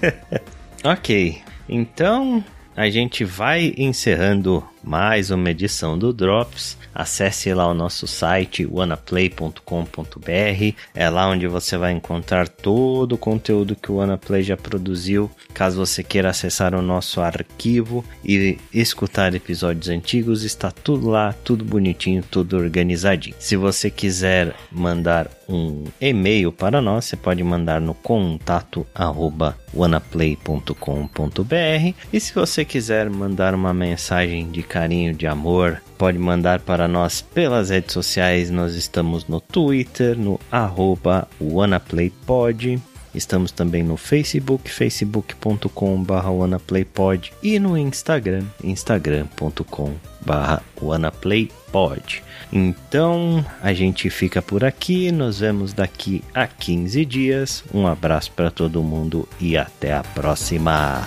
[0.84, 2.42] Ok, então
[2.76, 6.76] a gente vai encerrando mais uma edição do Drops.
[6.94, 10.74] Acesse lá o nosso site wanaplay.com.br.
[10.94, 15.30] É lá onde você vai encontrar todo o conteúdo que o Wanaplay já produziu.
[15.54, 21.64] Caso você queira acessar o nosso arquivo e escutar episódios antigos, está tudo lá, tudo
[21.64, 23.36] bonitinho, tudo organizadinho.
[23.38, 31.94] Se você quiser mandar um e-mail para nós, você pode mandar no contato arroba wanaplay.com.br
[32.12, 37.20] e se você quiser mandar uma mensagem de carinho, de amor, pode mandar para nós
[37.20, 38.48] pelas redes sociais.
[38.48, 42.80] Nós estamos no Twitter, no arroba wanaplaypod.
[43.12, 52.22] Estamos também no Facebook, facebook.com.br wanaplaypod e no Instagram, instagram.com.br wanaplaypod.
[52.52, 57.64] Então a gente fica por aqui, nos vemos daqui a 15 dias.
[57.72, 61.06] Um abraço para todo mundo e até a próxima.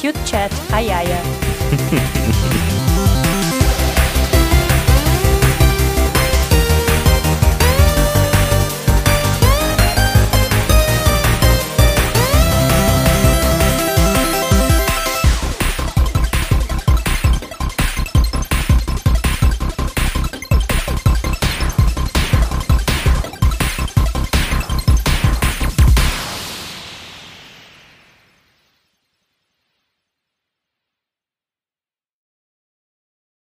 [0.00, 1.22] Cute chat, ai ai ai.